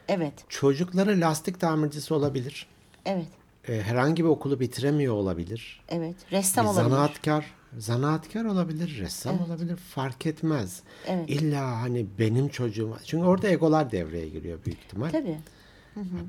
Evet. 0.09 0.35
Çocukları 0.49 1.21
lastik 1.21 1.61
tamircisi 1.61 2.15
olabilir. 2.15 2.67
Evet. 3.07 3.29
E, 3.69 3.83
herhangi 3.83 4.25
bir 4.25 4.29
okulu 4.29 4.61
bitiremiyor 4.61 5.15
olabilir. 5.15 5.81
Evet. 5.88 6.17
Ressam 6.33 6.67
Bir 6.67 6.71
olabilir. 6.71 6.91
Zanaatkar, 6.91 7.47
zanaatkar 7.79 8.45
olabilir, 8.45 8.99
ressam 9.01 9.41
olabilir 9.41 9.77
fark 9.77 10.27
etmez. 10.27 10.83
Evet. 11.07 11.31
İlla 11.31 11.81
hani 11.81 12.07
benim 12.19 12.49
çocuğum 12.49 12.97
çünkü 13.05 13.25
orada 13.27 13.49
egolar 13.49 13.93
devreye 13.93 14.29
giriyor 14.29 14.59
büyük 14.67 14.79
ihtimal. 14.79 15.11
Tabii. 15.11 15.38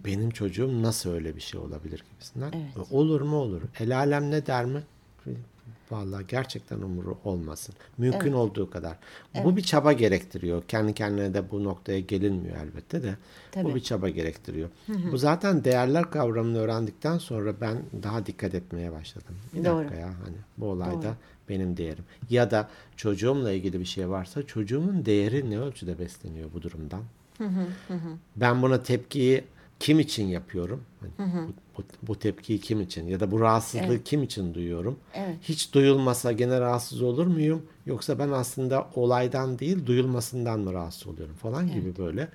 Benim 0.06 0.30
çocuğum 0.30 0.84
nasıl 0.84 1.10
öyle 1.10 1.36
bir 1.36 1.42
şey 1.42 1.60
olabilir 1.60 2.04
gibisinden. 2.12 2.52
Evet. 2.56 2.88
Olur 2.92 3.22
mu 3.22 3.36
olur. 3.38 3.62
El 3.80 3.98
alem 3.98 4.32
ne 4.32 4.46
der 4.46 4.66
mi? 4.66 4.84
Vallahi 5.94 6.28
gerçekten 6.28 6.82
umuru 6.82 7.18
olmasın. 7.24 7.76
Mümkün 7.98 8.34
olduğu 8.34 8.70
kadar. 8.70 8.98
Bu 9.44 9.58
bir 9.58 9.62
çaba 9.62 9.94
gerektiriyor. 9.94 10.64
Kendi 10.68 10.94
kendine 10.94 11.34
de 11.34 11.52
bu 11.52 11.64
noktaya 11.64 12.00
gelinmiyor 12.00 12.56
elbette 12.58 13.04
de. 13.04 13.16
Tabii. 13.52 13.66
Bu 13.66 13.76
bir 13.76 13.80
çaba 13.80 14.10
gerektiriyor. 14.10 14.70
Bu 15.12 15.18
zaten 15.18 15.64
değerler 15.64 16.12
kavramını 16.12 16.58
öğrendikten 16.58 17.18
sonra 17.18 17.62
ben 17.62 17.78
daha 18.04 18.26
dikkat 18.26 18.56
etmeye 18.56 18.92
başladım. 18.92 19.36
Bir 19.54 19.66
Doğru. 19.66 19.78
dakika 19.78 19.96
ya 19.96 20.08
hani 20.08 20.38
bu 20.58 20.66
olayda 20.66 21.02
Doğru. 21.04 21.16
benim 21.50 21.78
değerim. 21.78 22.04
Ya 22.30 22.52
da 22.52 22.70
çocuğumla 22.98 23.52
ilgili 23.52 23.80
bir 23.80 23.86
şey 23.86 24.10
varsa 24.10 24.44
çocuğumun 24.44 25.06
değeri 25.06 25.50
ne 25.50 25.60
ölçüde 25.60 26.00
besleniyor 26.00 26.50
bu 26.54 26.62
durumdan? 26.62 27.02
Ben 28.36 28.62
buna 28.62 28.84
tepkiyi 28.84 29.44
kim 29.84 30.00
için 30.00 30.28
yapıyorum? 30.28 30.84
Hani 31.00 31.12
bu, 31.18 31.54
bu, 31.78 31.84
bu 32.08 32.20
tepkiyi 32.20 32.60
kim 32.60 32.82
için 32.82 33.08
ya 33.08 33.20
da 33.20 33.32
bu 33.32 33.40
rahatsızlığı 33.40 34.04
kim 34.04 34.24
için 34.24 34.54
duyuyorum? 34.54 35.00
Evet. 35.14 35.36
Hiç 35.42 35.74
duyulmasa 35.74 36.32
gene 36.32 36.60
rahatsız 36.60 37.02
olur 37.02 37.28
muyum? 37.28 37.66
Yoksa 37.86 38.20
ben 38.20 38.30
aslında 38.30 38.88
olaydan 38.96 39.60
değil 39.60 39.86
duyulmasından 39.86 40.60
mı 40.60 40.74
rahatsız 40.74 41.08
oluyorum 41.08 41.36
falan 41.36 41.68
gibi 41.74 41.98
böyle. 41.98 42.28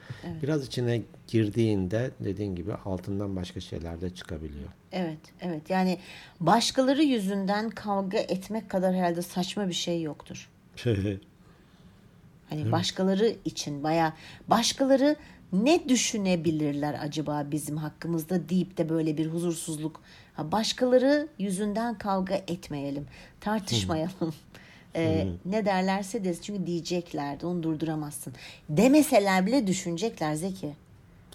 Biraz 0.42 0.66
içine 0.66 1.02
girdiğinde 1.26 2.10
dediğin 2.20 2.56
gibi 2.56 2.74
altından 2.74 3.36
başka 3.36 3.60
şeyler 3.60 4.00
de 4.00 4.14
çıkabiliyor. 4.14 4.68
Evet, 4.92 5.20
evet. 5.40 5.70
Yani 5.70 5.98
başkaları 6.40 7.02
yüzünden 7.02 7.70
kavga 7.70 8.18
etmek 8.18 8.70
kadar 8.70 8.94
herhalde 8.94 9.22
saçma 9.22 9.68
bir 9.68 9.72
şey 9.72 10.02
yoktur. 10.02 10.48
Hani 12.50 12.72
başkaları 12.72 13.36
için 13.44 13.82
baya 13.82 14.12
başkaları 14.48 15.16
ne 15.52 15.88
düşünebilirler 15.88 16.96
acaba 17.02 17.46
bizim 17.50 17.76
hakkımızda 17.76 18.48
deyip 18.48 18.78
de 18.78 18.88
böyle 18.88 19.16
bir 19.18 19.26
huzursuzluk. 19.26 20.00
Ha, 20.34 20.52
başkaları 20.52 21.28
yüzünden 21.38 21.98
kavga 21.98 22.34
etmeyelim, 22.34 23.06
tartışmayalım. 23.40 24.12
Ee, 24.96 25.26
ne 25.44 25.66
derlerse 25.66 26.24
desin 26.24 26.42
çünkü 26.42 26.66
diyecekler 26.66 27.38
onu 27.42 27.62
durduramazsın. 27.62 28.32
Demeseler 28.68 29.46
bile 29.46 29.66
düşünecekler 29.66 30.34
Zeki. 30.34 30.72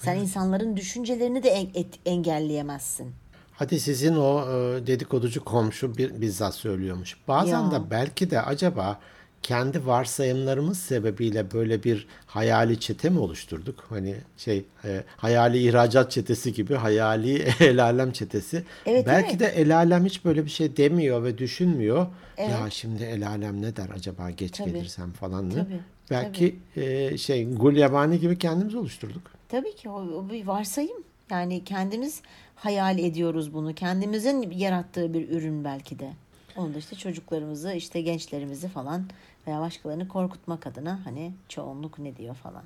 Sen 0.02 0.15
insanların 0.15 0.78
düşüncelerini 0.78 1.43
de 1.43 1.49
et- 1.49 1.99
engelleyemezsin. 2.06 3.12
Hadi 3.54 3.80
sizin 3.80 4.15
o 4.15 4.41
e, 4.41 4.88
dedikoducu 4.88 5.45
komşu 5.45 5.97
bir, 5.97 6.21
bizzat 6.21 6.56
söylüyormuş. 6.56 7.17
Bazen 7.28 7.62
Ya. 7.63 7.71
de 7.71 7.89
belki 7.91 8.32
de 8.32 8.41
acaba 8.41 8.99
kendi 9.44 9.86
varsayımlarımız 9.86 10.80
sebebiyle 10.80 11.52
böyle 11.52 11.84
bir 11.84 12.08
hayali 12.26 12.80
çete 12.80 13.10
mi 13.10 13.20
oluşturduk? 13.20 13.86
Hani 13.90 14.16
şey 14.38 14.66
e, 14.86 15.04
hayali 15.18 15.68
ihracat 15.68 16.12
çetesi 16.12 16.54
gibi 16.54 16.76
hayali 16.76 17.34
el 17.60 17.84
alem 17.84 18.12
çetesi. 18.12 18.64
Evet, 18.86 19.08
belki 19.08 19.30
evet. 19.30 19.40
de 19.40 19.46
el 19.46 19.76
alem 19.76 20.06
hiç 20.06 20.26
böyle 20.26 20.46
bir 20.46 20.50
şey 20.50 20.78
demiyor 20.78 21.24
ve 21.24 21.38
düşünmüyor. 21.38 22.08
Ya 22.38 22.70
şimdi 22.70 23.04
el 23.04 23.28
alem 23.28 23.62
ne 23.62 23.76
der 23.76 23.90
acaba 23.96 24.30
geç 24.30 24.58
Tabii. 24.58 24.72
gelirsem 24.72 25.12
falan 25.12 25.46
mı? 25.46 25.54
Tabii, 25.54 25.80
Belki 26.12 26.56
e, 26.76 27.18
şey 27.18 27.54
gulyabani 27.54 28.20
gibi 28.20 28.38
kendimiz 28.38 28.76
oluşturduk. 28.76 29.22
Tabii 29.50 29.76
ki 29.76 29.90
o, 29.90 29.94
o 29.94 30.30
bir 30.30 30.48
varsayım. 30.48 31.04
Yani 31.30 31.64
kendimiz 31.64 32.22
hayal 32.56 33.00
ediyoruz 33.00 33.54
bunu. 33.54 33.76
Kendimizin 33.76 34.52
yarattığı 34.52 35.14
bir 35.14 35.30
ürün 35.30 35.64
belki 35.64 36.00
de. 36.00 36.10
Onu 36.58 36.74
da 36.74 36.78
işte 36.78 36.96
çocuklarımızı, 36.96 37.74
işte 37.74 38.02
gençlerimizi 38.02 38.68
falan 38.68 39.06
veya 39.48 39.62
başkalarını 39.62 40.08
korkutmak 40.08 40.68
adına 40.68 41.00
hani 41.06 41.34
çoğunluk 41.50 42.00
ne 42.00 42.18
diyor 42.18 42.36
falan. 42.36 42.64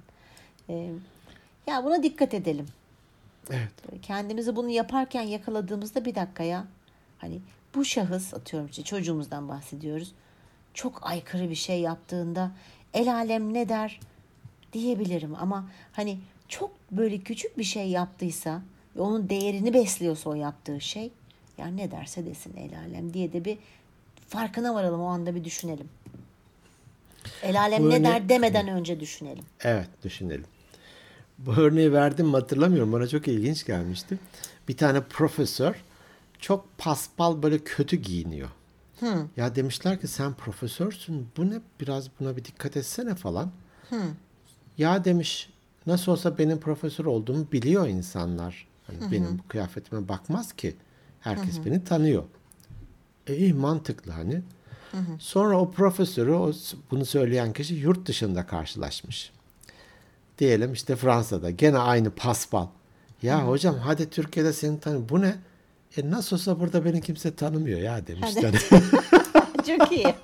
Ee, 0.70 0.92
ya 1.68 1.84
buna 1.84 2.04
dikkat 2.04 2.34
edelim. 2.34 2.68
Evet. 3.50 3.72
Kendimizi 4.02 4.56
bunu 4.56 4.70
yaparken 4.70 5.22
yakaladığımızda 5.22 6.06
bir 6.06 6.16
dakika 6.16 6.44
ya. 6.44 6.66
Hani 7.18 7.40
bu 7.76 7.86
şahıs 7.86 8.34
atıyorum 8.34 8.70
işte 8.70 8.84
çocuğumuzdan 8.84 9.50
bahsediyoruz. 9.50 10.12
Çok 10.74 11.08
aykırı 11.08 11.50
bir 11.50 11.56
şey 11.56 11.82
yaptığında 11.82 12.52
el 12.94 13.14
alem 13.14 13.54
ne 13.54 13.70
der 13.70 14.00
diyebilirim 14.74 15.36
ama 15.40 15.70
hani 15.94 16.20
çok 16.48 16.72
böyle 16.92 17.18
küçük 17.18 17.58
bir 17.58 17.64
şey 17.64 17.90
yaptıysa 17.90 18.62
ve 18.96 19.02
onun 19.02 19.30
değerini 19.30 19.74
besliyorsa 19.74 20.30
o 20.30 20.34
yaptığı 20.34 20.82
şey 20.82 21.12
ya 21.58 21.68
ne 21.68 21.92
derse 21.92 22.26
desin 22.26 22.58
el 22.58 22.80
alem 22.80 23.14
diye 23.14 23.34
de 23.34 23.46
bir 23.46 23.58
farkına 24.28 24.76
varalım 24.76 25.02
o 25.02 25.06
anda 25.06 25.36
bir 25.36 25.44
düşünelim. 25.44 25.90
El 27.44 27.60
alem 27.60 27.84
Bu 27.84 27.90
ne 27.90 28.04
der 28.04 28.30
demeden 28.30 28.68
önce 28.68 29.00
düşünelim. 29.00 29.44
Evet 29.64 29.90
düşünelim. 30.04 30.46
Bu 31.38 31.54
örneği 31.54 31.94
verdim 31.94 32.28
mi 32.28 32.32
hatırlamıyorum. 32.32 32.94
Bana 32.94 33.08
çok 33.08 33.28
ilginç 33.28 33.66
gelmişti. 33.66 34.20
Bir 34.68 34.78
tane 34.78 35.02
profesör 35.02 35.84
çok 36.40 36.78
paspal 36.78 37.44
böyle 37.44 37.60
kötü 37.60 37.96
giyiniyor. 37.96 38.50
Ya 39.38 39.56
demişler 39.56 40.02
ki 40.02 40.08
sen 40.08 40.34
profesörsün 40.34 41.28
bu 41.38 41.50
ne 41.50 41.60
biraz 41.82 42.10
buna 42.20 42.38
bir 42.38 42.46
dikkat 42.46 42.78
etsene 42.78 43.16
falan. 43.16 43.52
Ya 44.78 45.06
demiş 45.06 45.50
nasıl 45.88 46.12
olsa 46.12 46.38
benim 46.38 46.60
profesör 46.60 47.06
olduğumu 47.06 47.48
biliyor 47.52 47.88
insanlar. 47.88 48.68
Hani 48.88 49.12
benim 49.12 49.40
bu 49.40 49.48
kıyafetime 49.48 50.08
bakmaz 50.08 50.54
ki. 50.54 50.76
Herkes 51.20 51.66
beni 51.66 51.84
tanıyor. 51.84 52.24
E, 53.28 53.36
iyi 53.36 53.54
mantıklı 53.54 54.12
hani. 54.12 54.42
Sonra 55.20 55.60
o 55.60 55.72
profesörü 55.72 56.32
o, 56.32 56.52
bunu 56.92 57.06
söyleyen 57.06 57.54
kişi 57.54 57.76
yurt 57.76 58.06
dışında 58.06 58.46
karşılaşmış. 58.48 59.32
Diyelim 60.38 60.74
işte 60.74 60.96
Fransa'da 60.96 61.50
gene 61.52 61.78
aynı 61.78 62.10
paspal. 62.12 62.68
Ya 63.22 63.48
hocam 63.48 63.76
hadi 63.76 64.10
Türkiye'de 64.10 64.54
seni 64.54 64.80
tanı. 64.80 65.10
Bu 65.10 65.22
ne? 65.22 65.36
E 65.98 66.12
nasıl 66.12 66.36
olsa 66.36 66.60
burada 66.60 66.86
beni 66.86 67.02
kimse 67.02 67.36
tanımıyor 67.36 67.80
ya 67.80 68.08
demişler. 68.08 68.54
Çok 69.68 69.92
iyi. 69.92 70.16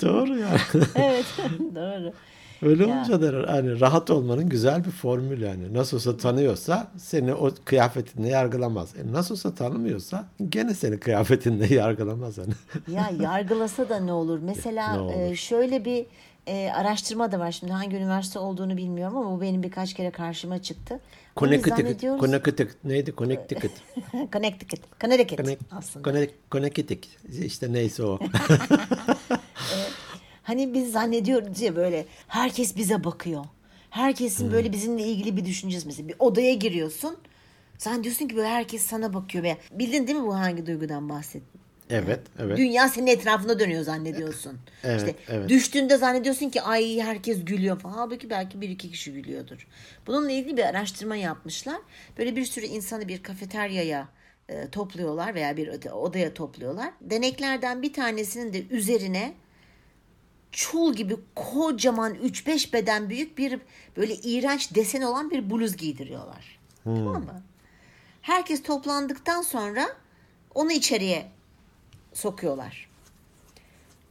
Doğru 0.00 0.38
yani. 0.38 0.60
evet 0.94 1.26
doğru. 1.74 2.12
Öyle 2.62 2.86
Ya. 2.86 2.94
olunca 2.94 3.22
da 3.22 3.52
hani 3.52 3.80
rahat 3.80 4.10
olmanın 4.10 4.48
güzel 4.48 4.84
bir 4.84 4.90
formül 4.90 5.42
yani. 5.42 5.74
Nasıl 5.74 5.96
olsa 5.96 6.16
tanıyorsa 6.16 6.90
seni 6.96 7.34
o 7.34 7.50
kıyafetinle 7.64 8.28
yargılamaz. 8.28 8.94
E 8.96 9.12
nasıl 9.12 9.34
olsa 9.34 9.54
tanımıyorsa 9.54 10.24
gene 10.48 10.74
seni 10.74 11.00
kıyafetinle 11.00 11.66
yargılamaz 11.74 12.38
hani. 12.38 12.52
Ya 12.96 13.10
yargılasa 13.20 13.88
da 13.88 14.00
ne 14.00 14.12
olur? 14.12 14.38
Mesela 14.42 14.92
Ne 14.92 15.00
olur? 15.00 15.12
e, 15.20 15.36
şöyle 15.36 15.84
bir 15.84 16.06
e, 16.46 16.70
araştırma 16.74 17.32
da 17.32 17.38
var. 17.38 17.52
Şimdi 17.52 17.72
hangi 17.72 17.96
üniversite 17.96 18.38
olduğunu 18.38 18.76
bilmiyorum 18.76 19.16
ama 19.16 19.30
bu 19.36 19.40
benim 19.40 19.62
birkaç 19.62 19.94
kere 19.94 20.10
karşıma 20.10 20.62
çıktı. 20.62 21.00
Connecticut, 21.36 21.78
Connecticut 22.20 22.84
neydi? 22.84 23.12
Connecticut. 23.18 23.70
Connecticut. 24.32 24.80
Connecticut 25.00 25.40
Connect- 25.46 25.58
aslında. 25.70 26.10
Connect- 26.10 26.30
Connecticut. 26.50 27.06
İşte 27.44 27.72
neyse 27.72 28.02
o. 28.02 28.18
Hani 30.42 30.74
biz 30.74 30.92
zannediyoruz 30.92 31.60
ya 31.60 31.76
böyle 31.76 32.06
herkes 32.28 32.76
bize 32.76 33.04
bakıyor. 33.04 33.44
Herkesin 33.90 34.44
Hmm. 34.44 34.52
böyle 34.52 34.72
bizimle 34.72 35.02
ilgili 35.02 35.36
bir 35.36 35.44
düşüncesi 35.44 35.86
mesela. 35.86 36.08
Bir 36.08 36.14
odaya 36.18 36.54
giriyorsun. 36.54 37.16
Sen 37.78 38.04
diyorsun 38.04 38.28
ki 38.28 38.36
böyle 38.36 38.48
herkes 38.48 38.82
sana 38.82 39.14
bakıyor. 39.14 39.44
Veya, 39.44 39.56
bildin 39.72 40.06
değil 40.06 40.18
mi 40.18 40.26
bu 40.26 40.34
hangi 40.34 40.66
duygudan 40.66 41.08
bahsettim? 41.08 41.60
evet, 41.90 42.20
evet. 42.38 42.58
Dünya 42.58 42.88
senin 42.88 43.06
etrafında 43.06 43.58
dönüyor 43.58 43.82
zannediyorsun. 43.82 44.58
Evet, 44.84 45.00
işte 45.00 45.14
evet. 45.28 45.48
düştüğünde 45.48 45.96
zannediyorsun 45.96 46.48
ki 46.50 46.62
ay 46.62 47.00
herkes 47.00 47.44
gülüyor 47.44 47.78
falan. 47.80 47.94
Halbuki 47.94 48.30
belki 48.30 48.60
bir 48.60 48.68
iki 48.68 48.90
kişi 48.90 49.12
gülüyordur. 49.12 49.66
Bununla 50.06 50.30
ilgili 50.32 50.56
bir 50.56 50.62
araştırma 50.62 51.16
yapmışlar. 51.16 51.76
Böyle 52.18 52.36
bir 52.36 52.44
sürü 52.44 52.64
insanı 52.66 53.08
bir 53.08 53.22
kafeteryaya 53.22 54.08
e, 54.48 54.68
topluyorlar 54.68 55.34
veya 55.34 55.56
bir 55.56 55.68
oda- 55.68 55.94
odaya 55.94 56.34
topluyorlar. 56.34 56.90
Deneklerden 57.00 57.82
bir 57.82 57.92
tanesinin 57.92 58.52
de 58.52 58.62
üzerine 58.70 59.32
çul 60.52 60.94
gibi 60.94 61.16
kocaman 61.34 62.14
3-5 62.14 62.72
beden 62.72 63.10
büyük 63.10 63.38
bir 63.38 63.60
böyle 63.96 64.14
iğrenç 64.14 64.74
desen 64.74 65.02
olan 65.02 65.30
bir 65.30 65.50
bluz 65.50 65.76
giydiriyorlar. 65.76 66.58
Tamam 66.84 67.24
mı? 67.24 67.42
Herkes 68.22 68.62
toplandıktan 68.62 69.42
sonra 69.42 69.88
onu 70.54 70.72
içeriye 70.72 71.28
sokuyorlar. 72.14 72.88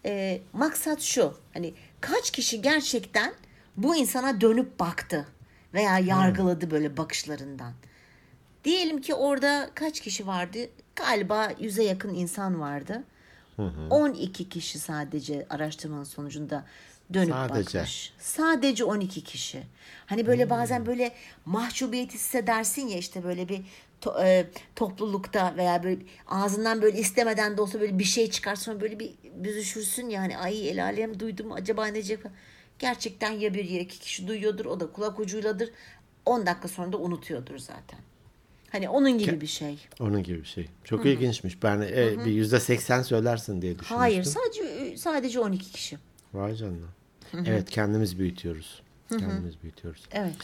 Ee, 0.06 0.42
maksat 0.54 1.02
şu 1.02 1.34
hani 1.54 1.74
kaç 2.02 2.32
kişi 2.32 2.62
gerçekten 2.62 3.34
bu 3.78 3.96
insana 3.96 4.42
dönüp 4.42 4.80
baktı 4.80 5.28
veya 5.74 6.00
yargıladı 6.00 6.72
böyle 6.72 6.98
bakışlarından. 6.98 7.74
Diyelim 8.64 9.02
ki 9.02 9.14
orada 9.14 9.70
kaç 9.76 10.00
kişi 10.00 10.28
vardı? 10.28 10.58
Galiba 10.96 11.52
yüze 11.60 11.84
yakın 11.84 12.14
insan 12.14 12.60
vardı. 12.60 13.04
12 13.90 14.50
kişi 14.50 14.80
sadece 14.80 15.46
araştırmanın 15.50 16.04
sonucunda 16.04 16.66
dönüp 17.14 17.34
Sadece. 17.34 17.78
bakmış. 17.78 18.14
Sadece 18.20 18.84
12 18.84 19.24
kişi. 19.24 19.64
Hani 20.06 20.28
böyle 20.28 20.50
bazen 20.50 20.86
böyle 20.86 21.12
mahcubiyet 21.46 22.14
hissedersin 22.14 22.88
ya 22.88 22.98
işte 22.98 23.24
böyle 23.24 23.50
bir 23.50 23.62
to- 24.02 24.24
e, 24.26 24.50
toplulukta 24.76 25.54
veya 25.58 25.84
böyle 25.84 26.02
ağzından 26.28 26.82
böyle 26.82 27.00
istemeden 27.00 27.58
de 27.58 27.62
olsa 27.62 27.82
böyle 27.82 28.00
bir 28.00 28.04
şey 28.04 28.30
çıkar 28.30 28.56
sonra 28.56 28.82
böyle 28.82 29.00
bir 29.00 29.12
büzüşürsün 29.36 30.10
yani 30.10 30.38
ay 30.38 30.70
el 30.70 30.84
alem 30.84 31.20
duydum 31.20 31.52
acaba 31.52 31.86
ne 31.86 31.94
diyecek? 31.94 32.20
Gerçekten 32.80 33.32
ya 33.32 33.54
bir 33.54 33.66
ya 33.70 33.80
iki 33.80 34.00
kişi 34.00 34.28
duyuyordur 34.28 34.66
o 34.66 34.80
da 34.80 34.92
kulak 34.92 35.20
ucuyladır. 35.20 35.70
10 36.26 36.46
dakika 36.46 36.68
sonra 36.68 36.94
da 36.94 36.98
unutuyordur 36.98 37.58
zaten. 37.58 38.00
Hani 38.72 38.90
onun 38.90 39.18
gibi 39.18 39.42
bir 39.42 39.48
şey. 39.48 39.78
Onun 40.00 40.24
gibi 40.24 40.40
bir 40.40 40.48
şey. 40.48 40.70
Çok 40.84 41.06
ilginçmiş. 41.06 41.64
Ben 41.64 41.82
e, 41.82 42.26
bir 42.26 42.32
yüzde 42.32 42.60
seksen 42.60 43.02
söylersin 43.02 43.62
diye 43.62 43.72
düşünmüştüm. 43.74 43.98
Hayır 43.98 44.24
sadece 44.24 44.98
sadece 44.98 45.40
12 45.40 45.72
kişi. 45.72 45.98
Vay 46.34 46.56
canına. 46.56 46.88
Evet 47.46 47.70
kendimiz 47.70 48.20
büyütüyoruz. 48.20 48.82
Kendimiz 49.10 49.62
büyütüyoruz. 49.64 50.04
Evet. 50.12 50.36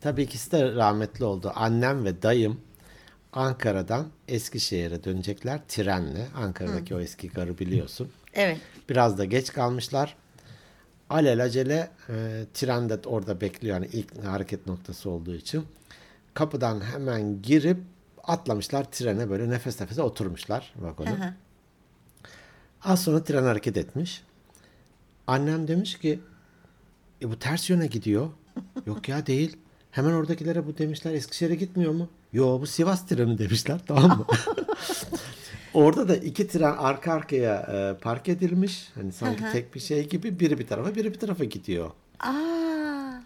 Tabii 0.00 0.22
ikisi 0.22 0.52
de 0.52 0.74
rahmetli 0.74 1.24
oldu. 1.24 1.52
Annem 1.54 2.04
ve 2.04 2.22
dayım 2.22 2.60
Ankara'dan 3.32 4.06
Eskişehir'e 4.28 5.04
dönecekler 5.04 5.60
trenle. 5.68 6.26
Ankara'daki 6.36 6.94
o 6.94 7.00
eski 7.00 7.28
garı 7.28 7.58
biliyorsun. 7.58 8.10
Evet. 8.34 8.58
Biraz 8.88 9.18
da 9.18 9.24
geç 9.24 9.52
kalmışlar. 9.52 10.16
Alelacele 11.10 11.90
e, 12.08 12.44
tren 12.54 12.88
de 12.88 12.98
orada 13.06 13.40
bekliyor. 13.40 13.76
Yani 13.76 13.88
ilk 13.92 14.24
hareket 14.24 14.66
noktası 14.66 15.10
olduğu 15.10 15.34
için. 15.34 15.64
Kapıdan 16.38 16.80
hemen 16.80 17.42
girip 17.42 17.78
atlamışlar 18.24 18.84
trene 18.84 19.30
böyle 19.30 19.50
nefes 19.50 19.80
nefese 19.80 20.02
oturmuşlar 20.02 20.74
vagona. 20.76 21.36
Az 22.82 23.02
sonra 23.02 23.24
tren 23.24 23.42
hareket 23.42 23.76
etmiş. 23.76 24.22
Annem 25.26 25.68
demiş 25.68 25.98
ki 25.98 26.20
e, 27.22 27.30
bu 27.30 27.38
ters 27.38 27.70
yöne 27.70 27.86
gidiyor. 27.86 28.30
Yok 28.86 29.08
ya 29.08 29.26
değil. 29.26 29.56
Hemen 29.90 30.12
oradakilere 30.12 30.66
bu 30.66 30.78
demişler 30.78 31.14
Eskişehir'e 31.14 31.54
gitmiyor 31.54 31.92
mu? 31.92 32.08
Yo 32.32 32.60
bu 32.60 32.66
Sivas 32.66 33.06
treni 33.06 33.38
demişler 33.38 33.80
tamam 33.86 34.18
mı? 34.18 34.26
Orada 35.74 36.08
da 36.08 36.16
iki 36.16 36.48
tren 36.48 36.76
arka 36.78 37.12
arkaya 37.12 37.54
e, 37.54 38.00
park 38.00 38.28
edilmiş. 38.28 38.88
Hani 38.94 39.12
sanki 39.12 39.44
tek 39.52 39.74
bir 39.74 39.80
şey 39.80 40.08
gibi 40.08 40.40
biri 40.40 40.58
bir 40.58 40.66
tarafa 40.66 40.94
biri 40.94 41.12
bir 41.12 41.18
tarafa 41.18 41.44
gidiyor. 41.44 41.90
Aa, 42.20 42.77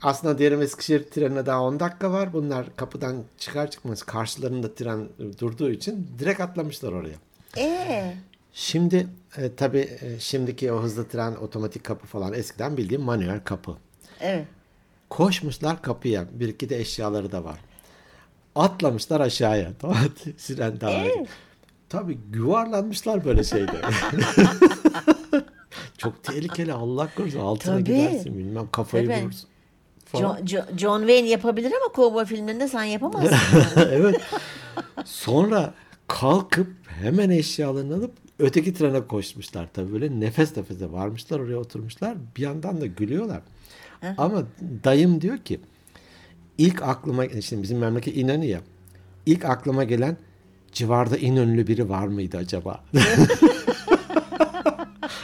Aslında 0.02 0.38
diyelim 0.38 0.62
Eskişehir 0.62 1.02
trenine 1.04 1.46
daha 1.46 1.62
10 1.62 1.80
dakika 1.80 2.12
var. 2.12 2.32
Bunlar 2.32 2.76
kapıdan 2.76 3.22
çıkar 3.38 3.70
çıkmaz 3.70 4.02
karşılarında 4.02 4.74
tren 4.74 5.08
durduğu 5.40 5.70
için 5.70 6.08
direkt 6.18 6.40
atlamışlar 6.40 6.92
oraya. 6.92 7.14
ee, 7.58 8.14
Şimdi 8.52 9.06
e, 9.36 9.54
tabii 9.54 9.88
e, 10.00 10.20
şimdiki 10.20 10.72
o 10.72 10.82
hızlı 10.82 11.08
tren 11.08 11.32
otomatik 11.34 11.84
kapı 11.84 12.06
falan 12.06 12.32
eskiden 12.32 12.76
bildiğim 12.76 13.02
manuel 13.02 13.40
kapı. 13.44 13.76
evet. 14.20 14.46
Koşmuşlar 15.10 15.82
kapıya. 15.82 16.24
Bir 16.32 16.48
iki 16.48 16.68
de 16.68 16.78
eşyaları 16.80 17.32
da 17.32 17.44
var. 17.44 17.58
Atlamışlar 18.54 19.20
aşağıya. 19.20 19.72
Siren 20.36 20.80
daha. 20.80 21.04
Tabii 21.88 22.18
yuvarlanmışlar 22.34 23.24
böyle 23.24 23.44
şeyde. 23.44 23.80
Çok 25.98 26.22
tehlikeli 26.24 26.72
Allah 26.72 27.08
korusun. 27.16 27.40
Altına 27.40 27.74
Tabii. 27.74 27.84
gidersin 27.84 28.38
bilmem 28.38 28.68
kafayı 28.72 29.08
Tabii. 29.08 29.22
vurursun. 29.22 29.48
Falan. 30.12 30.36
John, 30.36 30.46
Jo- 30.46 30.78
John 30.78 30.98
Wayne 31.00 31.28
yapabilir 31.28 31.72
ama 31.82 31.92
kovboy 31.92 32.24
filmlerinde 32.24 32.68
sen 32.68 32.84
yapamazsın. 32.84 33.36
evet. 33.90 34.20
Sonra 35.04 35.74
kalkıp 36.08 36.68
hemen 37.02 37.30
eşyalarını 37.30 37.94
alıp 37.94 38.12
öteki 38.38 38.74
trene 38.74 39.06
koşmuşlar. 39.06 39.68
Tabii 39.74 39.92
böyle 39.92 40.20
nefes 40.20 40.56
nefese 40.56 40.92
varmışlar 40.92 41.40
oraya 41.40 41.56
oturmuşlar. 41.56 42.14
Bir 42.36 42.42
yandan 42.42 42.80
da 42.80 42.86
gülüyorlar. 42.86 43.40
Ama 44.18 44.42
dayım 44.84 45.20
diyor 45.20 45.38
ki 45.38 45.60
ilk 46.58 46.82
aklıma 46.82 47.28
şimdi 47.28 47.62
bizim 47.62 47.78
memleket 47.78 48.16
İnönü 48.16 48.44
ya. 48.44 48.60
İlk 49.26 49.44
aklıma 49.44 49.84
gelen 49.84 50.16
civarda 50.72 51.16
İnönülü 51.16 51.66
biri 51.66 51.88
var 51.88 52.06
mıydı 52.06 52.36
acaba? 52.36 52.84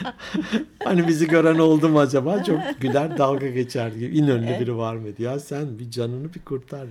hani 0.83 1.07
bizi 1.07 1.27
gören 1.27 1.59
oldu 1.59 1.89
mu 1.89 1.99
acaba? 1.99 2.43
Çok 2.43 2.59
güler 2.79 3.17
dalga 3.17 3.47
geçer 3.47 3.87
gibi. 3.91 4.17
İnönülü 4.17 4.59
biri 4.59 4.77
var 4.77 4.95
mıydı? 4.95 5.23
Ya 5.23 5.39
sen 5.39 5.79
bir 5.79 5.91
canını 5.91 6.33
bir 6.33 6.39
kurtar. 6.39 6.85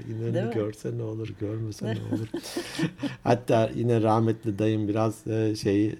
Mi? 0.47 0.55
görse 0.55 0.99
ne 0.99 1.03
olur, 1.03 1.29
görmese 1.41 1.87
ne 1.87 1.91
olur. 2.15 2.29
Hatta 3.25 3.71
yine 3.75 4.03
rahmetli 4.03 4.59
dayım 4.59 4.89
biraz 4.89 5.25
şey 5.61 5.95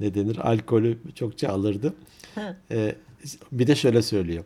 ne 0.00 0.14
denir 0.14 0.50
alkolü 0.50 0.98
çokça 1.14 1.48
alırdı. 1.48 1.94
E, 2.70 2.94
bir 3.52 3.66
de 3.66 3.74
şöyle 3.74 4.02
söylüyor. 4.02 4.44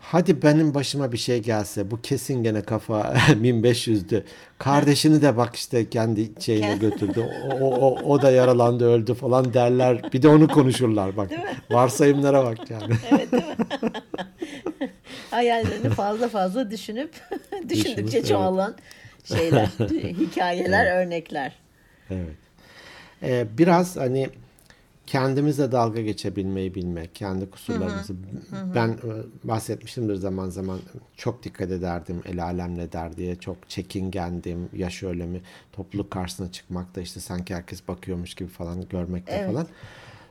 Hadi 0.00 0.42
benim 0.42 0.74
başıma 0.74 1.12
bir 1.12 1.18
şey 1.18 1.42
gelse 1.42 1.90
bu 1.90 2.00
kesin 2.00 2.42
gene 2.42 2.62
kafa 2.62 3.00
1500'dü. 3.28 4.22
Kardeşini 4.58 5.22
de 5.22 5.36
bak 5.36 5.56
işte 5.56 5.90
kendi 5.90 6.42
şeyine 6.42 6.76
götürdü. 6.76 7.24
O, 7.60 7.64
o, 7.64 8.02
o, 8.02 8.22
da 8.22 8.30
yaralandı 8.30 8.92
öldü 8.92 9.14
falan 9.14 9.54
derler. 9.54 10.12
Bir 10.12 10.22
de 10.22 10.28
onu 10.28 10.48
konuşurlar 10.48 11.16
bak. 11.16 11.30
Varsayımlara 11.70 12.44
bak 12.44 12.70
yani. 12.70 12.94
Hayallerini 15.30 15.90
fazla 15.90 16.28
fazla 16.28 16.70
düşünüp 16.70 17.10
düşündükçe 17.68 18.18
evet. 18.18 18.28
çoğalan 18.28 18.76
şeyler, 19.24 19.66
hikayeler, 20.20 21.02
örnekler. 21.02 21.52
Evet. 22.10 22.36
Ee, 23.22 23.46
biraz 23.58 23.96
hani 23.96 24.28
kendimizle 25.10 25.72
dalga 25.72 26.00
geçebilmeyi 26.00 26.74
bilmek, 26.74 27.14
kendi 27.14 27.50
kusurlarımızı. 27.50 28.14
Ben 28.74 28.88
e, 28.88 28.98
bahsetmişimdir 29.48 30.14
zaman 30.14 30.48
zaman 30.48 30.78
çok 31.16 31.42
dikkat 31.42 31.70
ederdim 31.70 32.22
el 32.24 32.44
alem 32.44 32.78
ne 32.78 32.92
der 32.92 33.16
diye. 33.16 33.36
Çok 33.36 33.68
çekingendim. 33.68 34.68
Ya 34.72 34.90
şöyle 34.90 35.26
mi 35.26 35.40
topluluk 35.72 36.10
karşısına 36.10 36.52
çıkmakta 36.52 37.00
işte 37.00 37.20
sanki 37.20 37.54
herkes 37.54 37.88
bakıyormuş 37.88 38.34
gibi 38.34 38.48
falan 38.48 38.88
görmekte 38.88 39.32
Evet. 39.32 39.46
falan. 39.46 39.66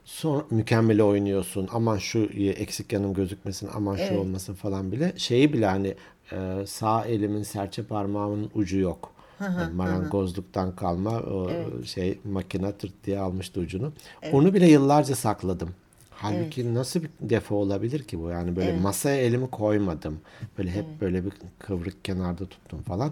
Sonra 0.06 0.44
mükemmel 0.50 1.02
oynuyorsun. 1.02 1.70
Aman 1.74 1.98
şu 1.98 2.20
eksik 2.36 2.94
yanım 2.94 3.14
gözükmesin. 3.14 3.70
Aman 3.74 3.96
şu 3.96 4.02
Evet. 4.02 4.20
olmasın 4.20 4.54
falan 4.54 4.92
bile. 4.92 5.14
Şeyi 5.18 5.54
bile 5.54 5.66
hani 5.66 5.96
e, 6.32 6.66
sağ 6.68 7.06
elimin 7.06 7.44
serçe 7.44 7.84
parmağımın 7.84 8.50
ucu 8.54 8.80
yok. 8.80 9.12
Yani 9.42 9.74
marangozluktan 9.74 10.76
kalma 10.76 11.20
o 11.20 11.52
şey 11.86 12.20
makine 12.32 12.72
tırt 12.72 12.94
diye 13.06 13.20
almıştı 13.20 13.60
ucunu. 13.60 13.92
Onu 14.32 14.54
bile 14.54 14.68
yıllarca 14.70 15.16
sakladım. 15.16 15.70
Halbuki 16.12 16.74
nasıl 16.74 17.02
bir 17.04 17.10
defo 17.22 17.56
olabilir 17.56 18.04
ki 18.04 18.20
bu? 18.20 18.30
Yani 18.30 18.56
böyle 18.56 18.72
masaya 18.72 19.22
elimi 19.22 19.50
koymadım. 19.50 20.20
Böyle 20.58 20.72
hep 20.72 20.86
böyle 21.02 21.26
bir 21.26 21.32
kıvrık 21.60 22.06
kenarda 22.06 22.46
tuttum 22.46 22.82
falan. 22.82 23.12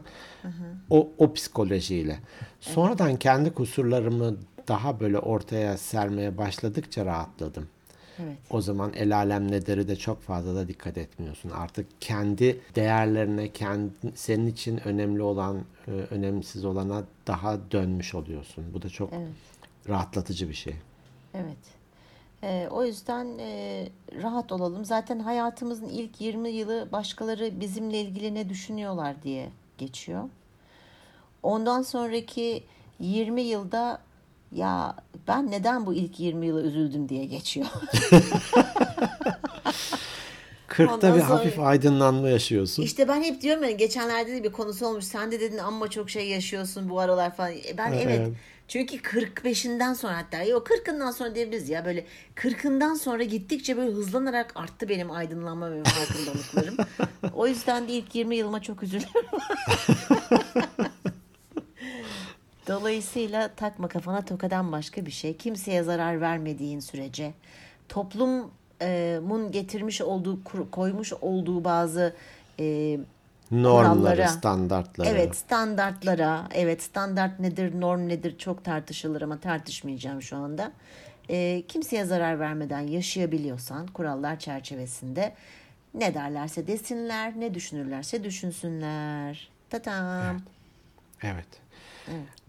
O 0.89 1.09
o 1.17 1.33
psikolojiyle. 1.33 2.19
Sonradan 2.61 3.15
kendi 3.15 3.53
kusurlarımı 3.53 4.35
daha 4.67 4.99
böyle 4.99 5.19
ortaya 5.19 5.77
sermeye 5.77 6.37
başladıkça 6.37 7.05
rahatladım. 7.05 7.67
Evet. 8.19 8.37
O 8.49 8.61
zaman 8.61 8.93
el 8.93 9.15
alem 9.17 9.51
ne 9.51 9.65
deri 9.65 9.87
de 9.87 9.95
çok 9.95 10.21
fazla 10.21 10.55
da 10.55 10.67
dikkat 10.67 10.97
etmiyorsun. 10.97 11.49
Artık 11.49 11.87
kendi 12.01 12.61
değerlerine, 12.75 13.51
kendi, 13.51 13.91
senin 14.15 14.47
için 14.47 14.87
önemli 14.87 15.21
olan, 15.21 15.57
e, 15.87 15.91
önemsiz 15.91 16.65
olana 16.65 17.03
daha 17.27 17.71
dönmüş 17.71 18.15
oluyorsun. 18.15 18.65
Bu 18.73 18.81
da 18.81 18.89
çok 18.89 19.09
rahatlatıcı 19.89 20.49
bir 20.49 20.53
şey. 20.53 20.75
Evet. 21.33 21.77
Ee, 22.43 22.67
o 22.71 22.85
yüzden 22.85 23.37
e, 23.39 23.89
rahat 24.21 24.51
olalım. 24.51 24.85
Zaten 24.85 25.19
hayatımızın 25.19 25.89
ilk 25.89 26.21
20 26.21 26.49
yılı 26.49 26.87
başkaları 26.91 27.59
bizimle 27.59 28.01
ilgili 28.01 28.35
ne 28.35 28.49
düşünüyorlar 28.49 29.23
diye 29.23 29.49
geçiyor. 29.77 30.29
Ondan 31.43 31.81
sonraki 31.81 32.63
20 32.99 33.41
yılda 33.41 34.01
ya 34.51 34.95
ben 35.27 35.51
neden 35.51 35.85
bu 35.85 35.93
ilk 35.93 36.19
20 36.19 36.45
yıla 36.47 36.61
üzüldüm 36.61 37.09
diye 37.09 37.25
geçiyor. 37.25 37.67
40'ta 40.67 40.93
Ondan 40.93 41.15
bir 41.15 41.21
sonra- 41.21 41.29
hafif 41.33 41.59
aydınlanma 41.59 42.29
yaşıyorsun. 42.29 42.83
İşte 42.83 43.07
ben 43.07 43.23
hep 43.23 43.41
diyorum 43.41 43.63
ya 43.63 43.71
geçenlerde 43.71 44.31
de 44.31 44.43
bir 44.43 44.51
konusu 44.51 44.85
olmuş. 44.87 45.05
Sen 45.05 45.31
de 45.31 45.39
dedin 45.39 45.57
amma 45.57 45.87
çok 45.87 46.09
şey 46.09 46.27
yaşıyorsun 46.29 46.89
bu 46.89 46.99
aralar 46.99 47.35
falan. 47.35 47.51
E 47.51 47.77
Ben 47.77 47.91
Evet. 47.91 48.05
evet. 48.09 48.27
Çünkü 48.67 48.95
45'inden 48.97 49.93
sonra 49.93 50.17
hatta 50.17 50.43
yok 50.43 50.67
40'ından 50.67 51.11
sonra 51.13 51.35
diyebiliriz 51.35 51.69
ya 51.69 51.85
böyle 51.85 52.05
40'ından 52.35 52.95
sonra 52.97 53.23
gittikçe 53.23 53.77
böyle 53.77 53.91
hızlanarak 53.91 54.51
arttı 54.55 54.89
benim 54.89 55.11
aydınlanma 55.11 55.71
ve 55.71 55.83
farkındalıklarım. 55.83 56.77
o 57.33 57.47
yüzden 57.47 57.87
de 57.87 57.93
ilk 57.93 58.15
20 58.15 58.35
yılıma 58.35 58.61
çok 58.61 58.83
üzülüyorum. 58.83 59.21
Dolayısıyla 62.67 63.47
takma 63.47 63.87
kafana 63.87 64.21
tokadan 64.25 64.71
başka 64.71 65.05
bir 65.05 65.11
şey. 65.11 65.37
Kimseye 65.37 65.83
zarar 65.83 66.21
vermediğin 66.21 66.79
sürece 66.79 67.33
toplumun 67.89 69.51
getirmiş 69.51 70.01
olduğu 70.01 70.39
koymuş 70.71 71.13
olduğu 71.13 71.63
bazı 71.63 72.15
e, 72.59 72.99
Normları, 73.51 73.93
kurallara. 73.93 74.27
standartları. 74.27 75.07
Evet 75.09 75.35
standartlara, 75.35 76.47
evet 76.53 76.83
standart 76.83 77.39
nedir, 77.39 77.81
norm 77.81 78.07
nedir 78.07 78.37
çok 78.37 78.63
tartışılır 78.65 79.21
ama 79.21 79.39
tartışmayacağım 79.39 80.21
şu 80.21 80.37
anda. 80.37 80.71
e, 81.29 81.63
kimseye 81.67 82.05
zarar 82.05 82.39
vermeden 82.39 82.79
yaşayabiliyorsan 82.79 83.87
kurallar 83.87 84.39
çerçevesinde 84.39 85.33
ne 85.93 86.13
derlerse 86.13 86.67
desinler, 86.67 87.39
ne 87.39 87.53
düşünürlerse 87.53 88.23
düşünsünler. 88.23 89.49
Tatam. 89.69 90.37
Evet. 91.23 91.47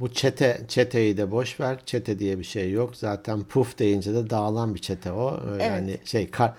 Bu 0.00 0.12
çete 0.12 0.60
çeteyi 0.68 1.16
de 1.16 1.30
boş 1.30 1.60
ver. 1.60 1.78
Çete 1.86 2.18
diye 2.18 2.38
bir 2.38 2.44
şey 2.44 2.70
yok. 2.72 2.96
Zaten 2.96 3.44
puf 3.44 3.78
deyince 3.78 4.14
de 4.14 4.30
dağılan 4.30 4.74
bir 4.74 4.80
çete 4.80 5.12
o. 5.12 5.40
Ee, 5.58 5.62
Yani 5.64 5.96
şey 6.04 6.24
ka- 6.24 6.52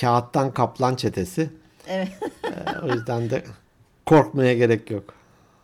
kağıttan 0.00 0.54
kaplan 0.54 0.94
çetesi. 0.96 1.50
Evet. 1.88 2.08
Ee, 2.44 2.78
o 2.84 2.94
yüzden 2.94 3.30
de 3.30 3.44
korkmaya 4.06 4.54
gerek 4.54 4.90
yok. 4.90 5.14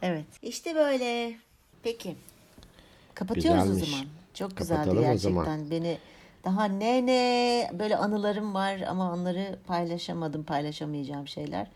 Evet. 0.03 0.25
İşte 0.43 0.75
böyle. 0.75 1.35
Peki. 1.83 2.17
Kapatıyoruz 3.15 3.61
o 3.61 3.65
Güzelmiş. 3.73 3.91
zaman. 3.91 4.07
Çok 4.35 4.57
güzeldi 4.57 4.79
Kapatalım 4.79 4.99
o 5.05 5.07
gerçekten. 5.07 5.31
zaman. 5.45 5.71
Beni 5.71 5.99
daha 6.45 6.65
ne 6.65 7.07
ne 7.07 7.71
böyle 7.79 7.97
anılarım 7.97 8.55
var 8.55 8.81
ama 8.89 9.13
onları 9.13 9.59
paylaşamadım, 9.67 10.45
paylaşamayacağım 10.45 11.29
şeyler. 11.29 11.67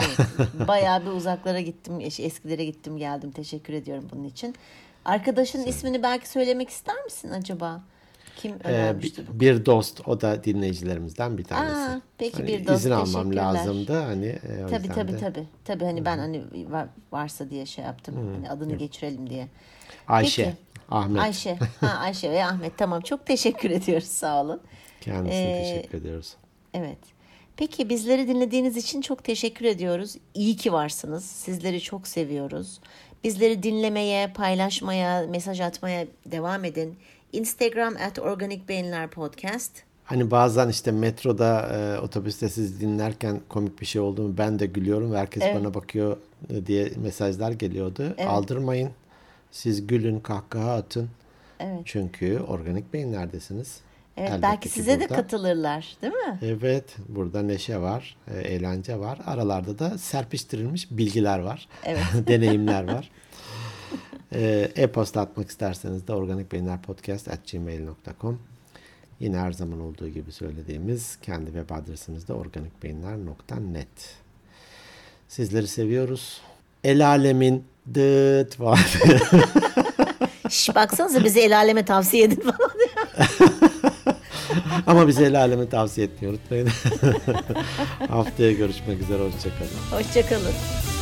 Evet, 0.00 0.68
bayağı 0.68 1.02
bir 1.02 1.10
uzaklara 1.10 1.60
gittim, 1.60 2.00
eskilere 2.00 2.64
gittim, 2.64 2.98
geldim. 2.98 3.30
Teşekkür 3.30 3.72
ediyorum 3.74 4.08
bunun 4.12 4.24
için. 4.24 4.54
Arkadaşın 5.04 5.64
ismini 5.64 6.02
belki 6.02 6.28
söylemek 6.28 6.68
ister 6.68 7.04
misin 7.04 7.30
acaba? 7.30 7.80
Kim 8.36 8.52
Ee, 8.64 8.68
önermişti? 8.68 9.22
bir, 9.34 9.40
bir 9.40 9.66
dost 9.66 10.08
o 10.08 10.20
da 10.20 10.44
dinleyicilerimizden 10.44 11.38
bir 11.38 11.44
tanesi. 11.44 11.76
Aa, 11.76 12.00
peki 12.18 12.36
Hani 12.36 12.46
bir 12.48 12.66
dost, 12.66 12.80
izin 12.80 12.90
almam 12.90 13.36
lazımdı 13.36 14.00
hani 14.02 14.26
e, 14.26 14.66
Tabii 14.70 14.88
tabii 14.88 15.12
de. 15.12 15.18
tabii. 15.18 15.44
Tabii 15.64 15.84
hani 15.84 16.04
ben 16.04 16.18
hani 16.18 16.42
var- 16.72 16.88
varsa 17.12 17.50
diye 17.50 17.66
şey 17.66 17.84
yaptım. 17.84 18.14
Hani 18.34 18.50
adını 18.50 18.74
geçirelim 18.74 19.30
diye. 19.30 19.48
Ayşe, 20.08 20.44
Peki. 20.44 20.56
Ahmet 20.90 21.22
Ayşe. 21.22 21.58
Ha 21.80 21.86
Ayşe 21.88 22.30
ve 22.30 22.44
Ahmet 22.44 22.78
tamam. 22.78 23.00
Çok 23.00 23.26
teşekkür 23.26 23.70
ediyoruz. 23.80 24.08
Sağ 24.08 24.42
olun. 24.42 24.60
kendisine 25.00 25.60
Ee, 25.60 25.62
teşekkür 25.74 25.98
ediyoruz. 25.98 26.34
Evet. 26.74 26.98
Peki 27.56 27.88
bizleri 27.88 28.28
dinlediğiniz 28.28 28.76
için 28.76 29.00
çok 29.00 29.24
teşekkür 29.24 29.64
ediyoruz. 29.64 30.16
İyi 30.34 30.56
ki 30.56 30.72
varsınız. 30.72 31.24
Sizleri 31.24 31.80
çok 31.80 32.08
seviyoruz. 32.08 32.80
Bizleri 33.24 33.62
dinlemeye, 33.62 34.32
paylaşmaya, 34.32 35.26
mesaj 35.26 35.60
atmaya 35.60 36.06
devam 36.26 36.64
edin. 36.64 36.96
Instagram 37.32 37.94
at 38.06 38.18
Organik 38.18 38.68
Beyinler 38.68 39.10
Podcast. 39.10 39.72
Hani 40.04 40.30
bazen 40.30 40.68
işte 40.68 40.92
metroda, 40.92 41.68
e, 41.76 42.00
otobüste 42.00 42.48
siz 42.48 42.80
dinlerken 42.80 43.40
komik 43.48 43.80
bir 43.80 43.86
şey 43.86 44.00
oldu 44.00 44.22
mu 44.22 44.34
ben 44.38 44.58
de 44.58 44.66
gülüyorum 44.66 45.12
ve 45.12 45.18
herkes 45.18 45.42
Evet. 45.42 45.56
bana 45.56 45.74
bakıyor 45.74 46.16
e, 46.50 46.66
diye 46.66 46.90
mesajlar 46.96 47.52
geliyordu. 47.52 48.14
Aldırmayın. 48.26 48.90
Siz 49.50 49.86
gülün, 49.86 50.20
kahkaha 50.20 50.72
atın. 50.74 51.08
Evet. 51.60 51.80
Çünkü 51.84 52.40
organik 52.48 52.92
beyinlerdesiniz. 52.92 53.80
Evet 54.20 54.30
Elbette 54.30 54.42
belki 54.42 54.68
ki 54.68 54.74
size 54.74 55.00
de 55.00 55.08
burada- 55.08 55.22
katılırlar, 55.22 55.96
değil 56.02 56.12
mi? 56.12 56.38
Evet, 56.42 56.84
burada 57.08 57.42
neşe 57.42 57.80
var, 57.80 58.16
e, 58.34 58.38
eğlence 58.40 58.98
var. 58.98 59.18
Aralarda 59.26 59.78
da 59.78 59.98
serpiştirilmiş 59.98 60.90
bilgiler 60.90 61.38
var. 61.38 61.68
Evet. 61.84 62.02
deneyimler 62.26 62.92
var. 62.92 63.10
E, 64.34 64.68
E-posta 64.76 65.20
atmak 65.20 65.50
isterseniz 65.50 66.08
de 66.08 66.12
organikbeyinlerpodcast.gmail.com 66.12 68.38
Yine 69.20 69.38
her 69.38 69.52
zaman 69.52 69.80
olduğu 69.80 70.08
gibi 70.08 70.32
söylediğimiz 70.32 71.16
kendi 71.22 71.46
web 71.46 71.70
adresimizde 71.70 72.32
organikbeyinler.net 72.32 73.88
Sizleri 75.28 75.66
seviyoruz. 75.68 76.40
El 76.84 77.06
alemin 77.06 77.64
dıt 77.94 78.60
var. 78.60 78.98
Şş, 80.50 80.74
baksanıza 80.74 81.24
bize 81.24 81.40
el 81.40 81.56
aleme 81.56 81.84
tavsiye 81.84 82.24
edin 82.24 82.40
falan. 82.40 82.70
Ama 84.86 85.08
bize 85.08 85.24
el 85.24 85.38
alemi 85.40 85.68
tavsiye 85.68 86.06
etmeyi 86.06 86.32
unutmayın. 86.34 86.68
Haftaya 88.08 88.52
görüşmek 88.52 89.02
üzere. 89.02 89.22
Hoşçakalın. 89.22 90.02
Hoşçakalın. 90.02 90.99